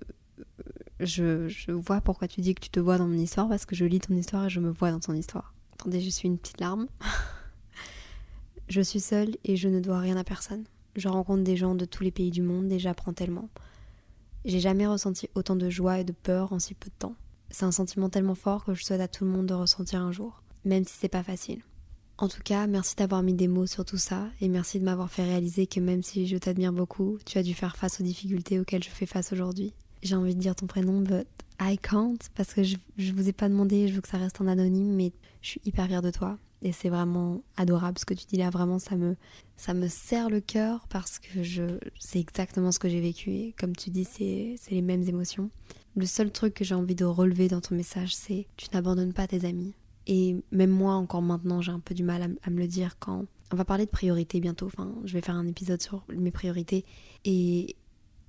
je, 1.01 1.49
je 1.49 1.73
vois 1.73 2.01
pourquoi 2.01 2.29
tu 2.29 2.41
dis 2.41 2.55
que 2.55 2.61
tu 2.61 2.71
te 2.71 2.81
vois 2.81 2.99
dans 2.99 3.09
mon 3.09 3.19
histoire 3.19 3.49
parce 3.49 3.67
que 3.67 3.75
je 3.75 3.85
lis 3.85 4.01
ton 4.01 4.15
histoire 4.15 4.47
et 4.47 4.51
je 4.51 4.61
me 4.61 4.71
vois 4.71 4.93
dans 4.93 5.01
ton 5.01 5.15
histoire. 5.15 5.55
Attendez, 5.75 6.01
je 6.01 6.11
suis 6.11 6.29
une 6.29 6.39
petite 6.39 6.61
larme. 6.61 6.87
je 8.69 8.81
suis 8.81 9.01
seule 9.01 9.37
et 9.45 9.57
je 9.57 9.69
ne 9.69 9.81
dois 9.81 9.99
rien 9.99 10.17
à 10.17 10.25
personne. 10.25 10.65
Je 10.97 11.09
rencontre 11.09 11.43
des 11.43 11.57
gens 11.57 11.75
de 11.75 11.85
tous 11.85 12.05
les 12.05 12.11
pays 12.11 12.31
du 12.31 12.43
monde 12.43 12.71
et 12.71 12.79
j'apprends 12.79 13.13
tellement. 13.13 13.49
J'ai 14.45 14.61
jamais 14.61 14.87
ressenti 14.87 15.29
autant 15.35 15.57
de 15.57 15.69
joie 15.69 15.99
et 15.99 16.05
de 16.05 16.13
peur 16.13 16.53
en 16.53 16.59
si 16.59 16.75
peu 16.75 16.91
de 16.91 16.95
temps. 16.99 17.15
C'est 17.51 17.65
un 17.65 17.73
sentiment 17.73 18.09
tellement 18.09 18.35
fort 18.35 18.65
que 18.65 18.75
je 18.75 18.85
souhaite 18.85 19.01
à 19.01 19.09
tout 19.09 19.25
le 19.25 19.31
monde 19.31 19.47
de 19.47 19.55
ressentir 19.55 20.01
un 20.01 20.13
jour, 20.13 20.43
même 20.65 20.85
si 20.85 20.95
c'est 20.97 21.09
pas 21.09 21.23
facile. 21.23 21.63
En 22.21 22.29
tout 22.29 22.43
cas, 22.45 22.67
merci 22.67 22.97
d'avoir 22.97 23.23
mis 23.23 23.33
des 23.33 23.49
mots 23.49 23.65
sur 23.65 23.87
tout 23.87 23.97
ça 23.97 24.29
et 24.43 24.49
merci 24.51 24.79
de 24.79 24.85
m'avoir 24.85 25.11
fait 25.11 25.25
réaliser 25.25 25.67
que 25.67 25.81
même 25.81 26.03
si 26.03 26.27
je 26.27 26.37
t'admire 26.37 26.71
beaucoup, 26.71 27.19
tu 27.25 27.39
as 27.39 27.43
dû 27.43 27.55
faire 27.55 27.79
face 27.79 27.99
aux 27.99 28.05
difficultés 28.05 28.61
auxquelles 28.61 28.85
je 28.85 28.91
fais 28.91 29.07
face 29.07 29.33
aujourd'hui. 29.33 29.73
J'ai 30.03 30.17
envie 30.17 30.35
de 30.35 30.41
dire 30.41 30.55
ton 30.55 30.67
prénom, 30.67 31.01
but 31.01 31.27
I 31.59 31.79
can't 31.79 32.19
parce 32.35 32.53
que 32.53 32.63
je, 32.63 32.77
je 32.99 33.13
vous 33.13 33.31
ai 33.31 33.33
pas 33.33 33.49
demandé, 33.49 33.89
je 33.89 33.95
veux 33.95 34.03
que 34.03 34.09
ça 34.09 34.19
reste 34.19 34.39
en 34.43 34.49
anonyme, 34.49 34.95
mais 34.95 35.13
je 35.41 35.49
suis 35.49 35.63
hyper 35.65 35.87
fière 35.87 36.03
de 36.03 36.11
toi 36.11 36.37
et 36.61 36.73
c'est 36.73 36.91
vraiment 36.91 37.41
adorable 37.57 37.99
ce 37.99 38.05
que 38.05 38.13
tu 38.13 38.27
dis 38.27 38.37
là. 38.37 38.51
Vraiment, 38.51 38.79
ça 38.79 38.97
me, 38.97 39.17
ça 39.57 39.73
me 39.73 39.89
serre 39.89 40.29
le 40.29 40.41
cœur 40.43 40.89
parce 40.91 41.21
que 41.21 41.43
je, 41.43 41.79
c'est 41.99 42.21
exactement 42.21 42.71
ce 42.71 42.79
que 42.79 42.91
j'ai 42.91 43.01
vécu 43.01 43.31
et 43.31 43.55
comme 43.59 43.75
tu 43.75 43.89
dis, 43.89 44.05
c'est, 44.05 44.57
c'est 44.61 44.73
les 44.73 44.83
mêmes 44.83 45.09
émotions. 45.09 45.49
Le 45.97 46.05
seul 46.05 46.31
truc 46.31 46.53
que 46.53 46.65
j'ai 46.65 46.75
envie 46.75 46.95
de 46.95 47.07
relever 47.07 47.49
dans 47.49 47.63
ton 47.63 47.77
message, 47.77 48.15
c'est 48.15 48.47
tu 48.59 48.67
n'abandonnes 48.75 49.15
pas 49.15 49.27
tes 49.27 49.47
amis. 49.47 49.73
Et 50.13 50.37
même 50.51 50.71
moi, 50.71 50.95
encore 50.95 51.23
maintenant, 51.23 51.61
j'ai 51.61 51.71
un 51.71 51.79
peu 51.79 51.95
du 51.95 52.03
mal 52.03 52.37
à, 52.43 52.51
me 52.51 52.59
le 52.59 52.67
dire 52.67 52.99
quand 52.99 53.27
on 53.53 53.57
va 53.57 53.65
parler 53.65 53.87
de 53.87 53.91
priorités 53.91 54.41
bientôt. 54.41 54.67
Enfin, 54.67 54.93
je 55.05 55.13
vais 55.13 55.21
faire 55.21 55.37
un 55.37 55.47
épisode 55.47 55.81
sur 55.81 56.05
mes 56.13 56.33
priorités 56.33 56.85
et 57.25 57.77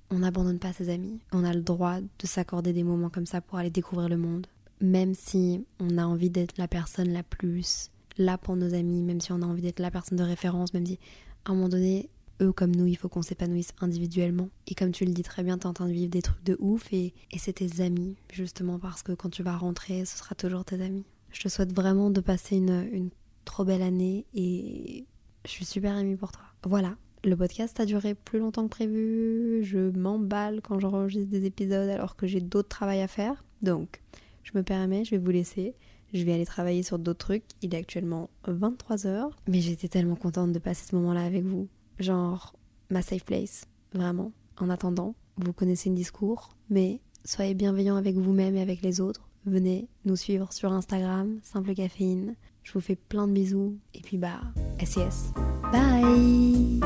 on 0.08 0.20
n'abandonne 0.20 0.60
pas 0.60 0.72
ses 0.72 0.90
amis. 0.90 1.18
On 1.32 1.42
a 1.42 1.52
le 1.52 1.60
droit 1.60 1.98
de 2.00 2.26
s'accorder 2.26 2.72
des 2.72 2.84
moments 2.84 3.10
comme 3.10 3.26
ça 3.26 3.40
pour 3.40 3.58
aller 3.58 3.70
découvrir 3.70 4.08
le 4.08 4.16
monde. 4.16 4.46
Même 4.80 5.14
si 5.14 5.64
on 5.80 5.98
a 5.98 6.04
envie 6.04 6.30
d'être 6.30 6.56
la 6.56 6.68
personne 6.68 7.12
la 7.12 7.24
plus 7.24 7.90
là 8.16 8.38
pour 8.38 8.54
nos 8.54 8.74
amis, 8.74 9.02
même 9.02 9.20
si 9.20 9.32
on 9.32 9.42
a 9.42 9.46
envie 9.46 9.62
d'être 9.62 9.80
la 9.80 9.90
personne 9.90 10.18
de 10.18 10.22
référence, 10.22 10.72
même 10.74 10.86
si 10.86 11.00
à 11.46 11.50
un 11.50 11.54
moment 11.54 11.68
donné, 11.68 12.10
eux 12.40 12.52
comme 12.52 12.76
nous, 12.76 12.86
il 12.86 12.96
faut 12.96 13.08
qu'on 13.08 13.22
s'épanouisse 13.22 13.72
individuellement. 13.80 14.50
Et 14.68 14.76
comme 14.76 14.92
tu 14.92 15.04
le 15.04 15.12
dis 15.12 15.24
très 15.24 15.42
bien, 15.42 15.58
t'es 15.58 15.66
en 15.66 15.72
train 15.72 15.88
de 15.88 15.92
vivre 15.92 16.12
des 16.12 16.22
trucs 16.22 16.44
de 16.44 16.56
ouf 16.60 16.92
et, 16.92 17.12
et 17.32 17.38
c'est 17.38 17.54
tes 17.54 17.80
amis, 17.80 18.14
justement 18.32 18.78
parce 18.78 19.02
que 19.02 19.10
quand 19.10 19.30
tu 19.30 19.42
vas 19.42 19.56
rentrer, 19.56 20.04
ce 20.04 20.16
sera 20.18 20.36
toujours 20.36 20.64
tes 20.64 20.80
amis. 20.80 21.04
Je 21.32 21.40
te 21.40 21.48
souhaite 21.48 21.74
vraiment 21.74 22.10
de 22.10 22.20
passer 22.20 22.56
une, 22.56 22.88
une 22.92 23.10
trop 23.44 23.64
belle 23.64 23.82
année 23.82 24.26
et 24.34 25.06
je 25.44 25.50
suis 25.50 25.64
super 25.64 25.98
émue 25.98 26.16
pour 26.16 26.32
toi. 26.32 26.44
Voilà, 26.64 26.96
le 27.24 27.36
podcast 27.36 27.78
a 27.80 27.86
duré 27.86 28.14
plus 28.14 28.38
longtemps 28.38 28.64
que 28.64 28.70
prévu. 28.70 29.64
Je 29.64 29.90
m'emballe 29.96 30.60
quand 30.62 30.78
j'enregistre 30.78 31.30
des 31.30 31.44
épisodes 31.44 31.88
alors 31.88 32.16
que 32.16 32.26
j'ai 32.26 32.40
d'autres 32.40 32.68
travail 32.68 33.00
à 33.00 33.08
faire. 33.08 33.44
Donc, 33.62 34.00
je 34.42 34.52
me 34.54 34.62
permets, 34.62 35.04
je 35.04 35.12
vais 35.12 35.18
vous 35.18 35.30
laisser. 35.30 35.74
Je 36.12 36.24
vais 36.24 36.34
aller 36.34 36.44
travailler 36.44 36.82
sur 36.82 36.98
d'autres 36.98 37.26
trucs. 37.26 37.44
Il 37.62 37.74
est 37.74 37.78
actuellement 37.78 38.28
23h. 38.46 39.30
Mais 39.48 39.60
j'étais 39.60 39.88
tellement 39.88 40.16
contente 40.16 40.52
de 40.52 40.58
passer 40.58 40.86
ce 40.86 40.94
moment-là 40.96 41.24
avec 41.24 41.44
vous. 41.44 41.68
Genre, 41.98 42.54
ma 42.90 43.00
safe 43.00 43.24
place. 43.24 43.64
Vraiment. 43.94 44.32
En 44.58 44.68
attendant, 44.68 45.14
vous 45.38 45.52
connaissez 45.52 45.88
le 45.88 45.94
discours. 45.94 46.50
Mais 46.68 47.00
soyez 47.24 47.54
bienveillants 47.54 47.96
avec 47.96 48.16
vous-même 48.16 48.56
et 48.56 48.60
avec 48.60 48.82
les 48.82 49.00
autres. 49.00 49.28
Venez 49.44 49.88
nous 50.04 50.16
suivre 50.16 50.52
sur 50.52 50.72
Instagram, 50.72 51.40
Simple 51.42 51.74
Caféine. 51.74 52.34
Je 52.62 52.72
vous 52.72 52.80
fais 52.80 52.96
plein 52.96 53.26
de 53.26 53.32
bisous. 53.32 53.76
Et 53.94 54.00
puis 54.00 54.16
bah, 54.16 54.40
SES. 54.80 55.32
Bye 55.72 56.80